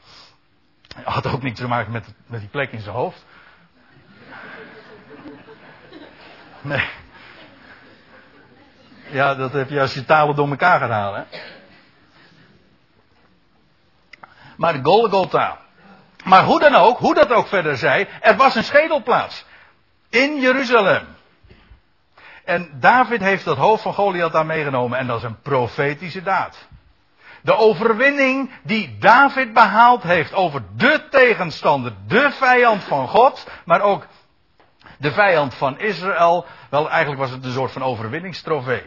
Had 1.04 1.26
ook 1.26 1.42
niks 1.42 1.60
te 1.60 1.68
maken 1.68 1.92
met, 1.92 2.14
met 2.26 2.40
die 2.40 2.48
plek 2.48 2.72
in 2.72 2.80
zijn 2.80 2.94
hoofd. 2.94 3.24
Nee. 6.60 6.88
Ja, 9.10 9.34
dat 9.34 9.52
heb 9.52 9.70
je 9.70 9.80
als 9.80 9.94
je 9.94 10.04
talen 10.04 10.36
door 10.36 10.48
elkaar 10.48 10.80
gaat 10.80 10.90
halen. 10.90 11.26
Hè? 11.30 11.38
Maar 14.56 14.78
Golgotha. 14.82 15.58
Maar 16.24 16.44
hoe 16.44 16.60
dan 16.60 16.74
ook, 16.74 16.98
hoe 16.98 17.14
dat 17.14 17.32
ook 17.32 17.46
verder 17.46 17.76
zij, 17.76 18.08
er 18.20 18.36
was 18.36 18.54
een 18.54 18.64
schedelplaats. 18.64 19.44
In 20.10 20.40
Jeruzalem. 20.40 21.06
En 22.44 22.70
David 22.80 23.20
heeft 23.20 23.44
dat 23.44 23.56
hoofd 23.56 23.82
van 23.82 23.94
Goliath 23.94 24.32
daar 24.32 24.46
meegenomen 24.46 24.98
en 24.98 25.06
dat 25.06 25.16
is 25.16 25.22
een 25.22 25.40
profetische 25.40 26.22
daad. 26.22 26.68
De 27.42 27.56
overwinning 27.56 28.50
die 28.62 28.96
David 28.98 29.52
behaald 29.52 30.02
heeft 30.02 30.34
over 30.34 30.62
de 30.76 31.06
tegenstander, 31.10 31.92
de 32.06 32.30
vijand 32.30 32.84
van 32.84 33.08
God, 33.08 33.46
maar 33.64 33.80
ook 33.80 34.06
de 34.98 35.12
vijand 35.12 35.54
van 35.54 35.78
Israël. 35.78 36.46
Wel, 36.70 36.90
eigenlijk 36.90 37.20
was 37.20 37.30
het 37.30 37.44
een 37.44 37.52
soort 37.52 37.72
van 37.72 37.82
overwinningstrofee. 37.82 38.86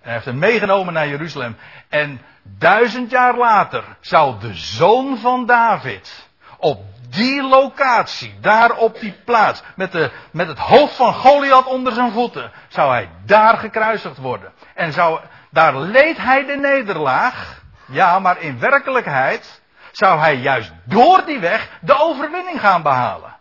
En 0.00 0.06
hij 0.06 0.12
heeft 0.12 0.24
hem 0.24 0.38
meegenomen 0.38 0.92
naar 0.92 1.08
Jeruzalem. 1.08 1.56
En 1.88 2.20
duizend 2.42 3.10
jaar 3.10 3.36
later 3.36 3.84
zou 4.00 4.38
de 4.38 4.54
zoon 4.54 5.18
van 5.18 5.46
David 5.46 6.28
op 6.58 6.82
die 7.08 7.42
locatie, 7.42 8.34
daar 8.40 8.76
op 8.76 9.00
die 9.00 9.14
plaats, 9.24 9.62
met, 9.76 9.92
de, 9.92 10.10
met 10.30 10.48
het 10.48 10.58
hoofd 10.58 10.94
van 10.94 11.14
Goliath 11.14 11.66
onder 11.66 11.92
zijn 11.92 12.12
voeten, 12.12 12.52
zou 12.68 12.90
hij 12.90 13.08
daar 13.24 13.56
gekruisigd 13.56 14.18
worden. 14.18 14.52
En 14.74 14.92
zou, 14.92 15.20
daar 15.50 15.76
leed 15.76 16.16
hij 16.16 16.44
de 16.44 16.56
nederlaag. 16.56 17.62
Ja, 17.86 18.18
maar 18.18 18.40
in 18.40 18.58
werkelijkheid 18.58 19.62
zou 19.92 20.18
hij 20.18 20.36
juist 20.36 20.72
door 20.84 21.24
die 21.26 21.38
weg 21.38 21.68
de 21.80 21.98
overwinning 21.98 22.60
gaan 22.60 22.82
behalen 22.82 23.38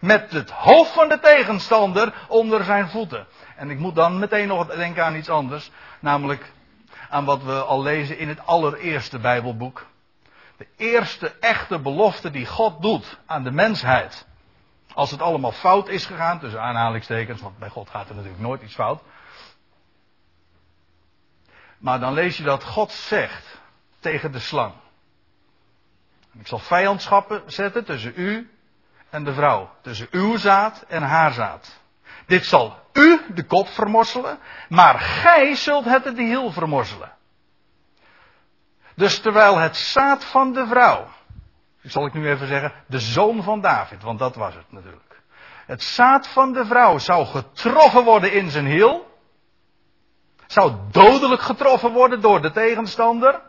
met 0.00 0.30
het 0.30 0.50
hoofd 0.50 0.92
van 0.92 1.08
de 1.08 1.18
tegenstander 1.18 2.14
onder 2.28 2.64
zijn 2.64 2.88
voeten. 2.88 3.26
En 3.56 3.70
ik 3.70 3.78
moet 3.78 3.94
dan 3.94 4.18
meteen 4.18 4.48
nog 4.48 4.66
denken 4.66 5.04
aan 5.04 5.16
iets 5.16 5.28
anders, 5.28 5.70
namelijk 6.00 6.52
aan 7.10 7.24
wat 7.24 7.42
we 7.42 7.62
al 7.62 7.82
lezen 7.82 8.18
in 8.18 8.28
het 8.28 8.46
allereerste 8.46 9.18
Bijbelboek. 9.18 9.86
De 10.56 10.66
eerste 10.76 11.34
echte 11.40 11.78
belofte 11.78 12.30
die 12.30 12.46
God 12.46 12.82
doet 12.82 13.18
aan 13.26 13.44
de 13.44 13.50
mensheid. 13.50 14.26
Als 14.94 15.10
het 15.10 15.22
allemaal 15.22 15.52
fout 15.52 15.88
is 15.88 16.06
gegaan, 16.06 16.38
tussen 16.38 16.60
aanhalingstekens, 16.60 17.40
want 17.40 17.58
bij 17.58 17.68
God 17.68 17.90
gaat 17.90 18.08
er 18.08 18.14
natuurlijk 18.14 18.42
nooit 18.42 18.62
iets 18.62 18.74
fout. 18.74 19.02
Maar 21.78 22.00
dan 22.00 22.12
lees 22.12 22.36
je 22.36 22.42
dat 22.42 22.64
God 22.64 22.92
zegt 22.92 23.60
tegen 23.98 24.32
de 24.32 24.38
slang. 24.38 24.72
Ik 26.38 26.46
zal 26.46 26.58
vijandschappen 26.58 27.42
zetten 27.46 27.84
tussen 27.84 28.12
u 28.16 28.50
en 29.16 29.24
de 29.24 29.34
vrouw. 29.34 29.70
Tussen 29.80 30.08
uw 30.10 30.36
zaad 30.36 30.84
en 30.88 31.02
haar 31.02 31.32
zaad. 31.32 31.80
Dit 32.26 32.44
zal 32.44 32.78
u 32.92 33.20
de 33.34 33.44
kop 33.44 33.68
vermorselen, 33.68 34.38
maar 34.68 34.98
gij 34.98 35.54
zult 35.54 35.84
het 35.84 36.04
de 36.04 36.22
hiel 36.22 36.52
vermorselen. 36.52 37.12
Dus 38.94 39.20
terwijl 39.20 39.56
het 39.56 39.76
zaad 39.76 40.24
van 40.24 40.52
de 40.52 40.66
vrouw, 40.66 41.06
zal 41.82 42.06
ik 42.06 42.12
nu 42.12 42.30
even 42.30 42.46
zeggen, 42.46 42.72
de 42.86 43.00
zoon 43.00 43.42
van 43.42 43.60
David, 43.60 44.02
want 44.02 44.18
dat 44.18 44.34
was 44.34 44.54
het 44.54 44.72
natuurlijk. 44.72 45.22
Het 45.66 45.82
zaad 45.82 46.28
van 46.28 46.52
de 46.52 46.64
vrouw 46.64 46.98
zou 46.98 47.26
getroffen 47.26 48.04
worden 48.04 48.32
in 48.32 48.50
zijn 48.50 48.66
hiel. 48.66 49.14
Zou 50.46 50.72
dodelijk 50.90 51.42
getroffen 51.42 51.92
worden 51.92 52.20
door 52.20 52.42
de 52.42 52.50
tegenstander. 52.50 53.40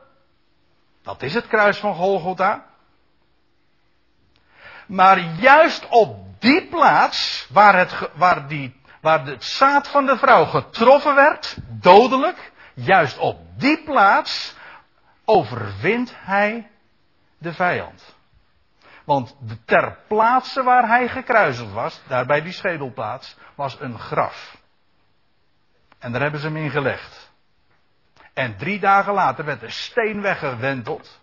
Dat 1.01 1.21
is 1.21 1.33
het 1.33 1.47
kruis 1.47 1.77
van 1.77 1.95
Golgotha. 1.95 2.65
Maar 4.87 5.19
juist 5.19 5.87
op 5.87 6.17
die 6.39 6.67
plaats 6.67 7.47
waar 7.51 7.77
het, 7.77 8.09
waar 8.13 8.47
die, 8.47 8.81
waar 9.01 9.25
het 9.25 9.43
zaad 9.43 9.87
van 9.87 10.05
de 10.05 10.17
vrouw 10.17 10.45
getroffen 10.45 11.15
werd, 11.15 11.57
dodelijk, 11.69 12.51
juist 12.73 13.17
op 13.17 13.39
die 13.55 13.83
plaats 13.83 14.55
overwint 15.25 16.13
hij 16.17 16.69
de 17.37 17.53
vijand. 17.53 18.15
Want 19.05 19.35
ter 19.65 19.97
plaatse 20.07 20.63
waar 20.63 20.87
hij 20.87 21.07
gekruisigd 21.07 21.71
was, 21.71 22.01
daar 22.07 22.25
bij 22.25 22.41
die 22.41 22.53
schedelplaats, 22.53 23.37
was 23.55 23.79
een 23.79 23.99
graf. 23.99 24.57
En 25.99 26.11
daar 26.11 26.21
hebben 26.21 26.39
ze 26.39 26.47
hem 26.47 26.57
in 26.57 26.69
gelegd. 26.69 27.31
En 28.33 28.57
drie 28.57 28.79
dagen 28.79 29.13
later 29.13 29.45
werd 29.45 29.59
de 29.59 29.69
steen 29.69 30.21
weggewenteld. 30.21 31.21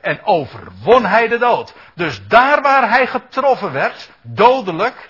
En 0.00 0.24
overwon 0.24 1.04
hij 1.04 1.28
de 1.28 1.38
dood. 1.38 1.74
Dus 1.94 2.26
daar 2.26 2.62
waar 2.62 2.88
hij 2.88 3.06
getroffen 3.06 3.72
werd, 3.72 4.10
dodelijk, 4.22 5.06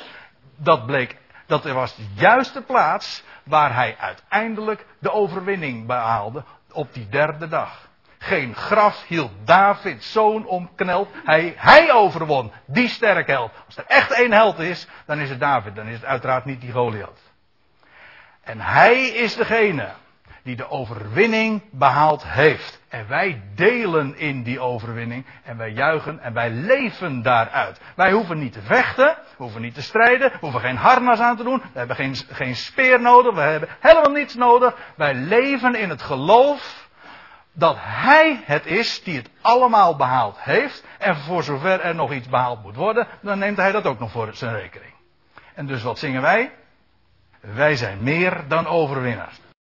dat 0.56 0.86
bleek, 0.86 1.16
dat 1.46 1.64
was 1.64 1.96
de 1.96 2.06
juiste 2.14 2.62
plaats 2.62 3.24
waar 3.44 3.74
hij 3.74 3.96
uiteindelijk 3.98 4.86
de 4.98 5.12
overwinning 5.12 5.86
behaalde 5.86 6.44
op 6.72 6.94
die 6.94 7.08
derde 7.08 7.48
dag. 7.48 7.88
Geen 8.18 8.54
graf 8.54 9.06
hield 9.06 9.32
Davids 9.44 10.12
zoon 10.12 10.46
omkneld. 10.46 11.08
Hij, 11.24 11.54
hij 11.56 11.92
overwon. 11.92 12.52
Die 12.66 12.88
sterke 12.88 13.30
held. 13.30 13.50
Als 13.66 13.76
er 13.76 13.84
echt 13.86 14.10
één 14.10 14.32
held 14.32 14.58
is, 14.58 14.86
dan 15.06 15.18
is 15.18 15.30
het 15.30 15.40
David. 15.40 15.74
Dan 15.76 15.86
is 15.86 15.94
het 15.94 16.04
uiteraard 16.04 16.44
niet 16.44 16.60
die 16.60 16.72
Goliath. 16.72 17.20
En 18.40 18.60
hij 18.60 19.02
is 19.02 19.34
degene 19.36 19.88
die 20.42 20.56
de 20.56 20.70
overwinning 20.70 21.62
behaald 21.70 22.26
heeft. 22.26 22.80
En 22.88 23.08
wij 23.08 23.42
delen 23.54 24.18
in 24.18 24.42
die 24.42 24.60
overwinning 24.60 25.26
en 25.44 25.56
wij 25.56 25.70
juichen 25.70 26.20
en 26.20 26.32
wij 26.32 26.50
leven 26.50 27.22
daaruit. 27.22 27.80
Wij 27.96 28.12
hoeven 28.12 28.38
niet 28.38 28.52
te 28.52 28.62
vechten, 28.62 29.06
we 29.06 29.42
hoeven 29.42 29.60
niet 29.60 29.74
te 29.74 29.82
strijden, 29.82 30.30
we 30.30 30.38
hoeven 30.40 30.60
geen 30.60 30.76
harnas 30.76 31.20
aan 31.20 31.36
te 31.36 31.42
doen, 31.42 31.62
we 31.72 31.78
hebben 31.78 31.96
geen, 31.96 32.16
geen 32.30 32.56
speer 32.56 33.00
nodig, 33.00 33.34
we 33.34 33.40
hebben 33.40 33.68
helemaal 33.80 34.12
niets 34.12 34.34
nodig. 34.34 34.76
Wij 34.96 35.14
leven 35.14 35.74
in 35.74 35.88
het 35.90 36.02
geloof 36.02 36.88
dat 37.52 37.76
Hij 37.78 38.42
het 38.44 38.66
is 38.66 39.02
die 39.02 39.16
het 39.16 39.30
allemaal 39.40 39.96
behaald 39.96 40.36
heeft. 40.40 40.84
En 40.98 41.16
voor 41.16 41.42
zover 41.42 41.80
er 41.80 41.94
nog 41.94 42.12
iets 42.12 42.28
behaald 42.28 42.62
moet 42.62 42.76
worden, 42.76 43.06
dan 43.22 43.38
neemt 43.38 43.56
Hij 43.56 43.72
dat 43.72 43.86
ook 43.86 43.98
nog 43.98 44.10
voor 44.10 44.30
zijn 44.32 44.54
rekening. 44.54 44.92
En 45.54 45.66
dus 45.66 45.82
wat 45.82 45.98
zingen 45.98 46.22
wij? 46.22 46.52
Wij 47.40 47.76
zijn 47.76 48.02
meer 48.02 48.44
dan 48.48 48.66
overwinnaars. 48.66 49.40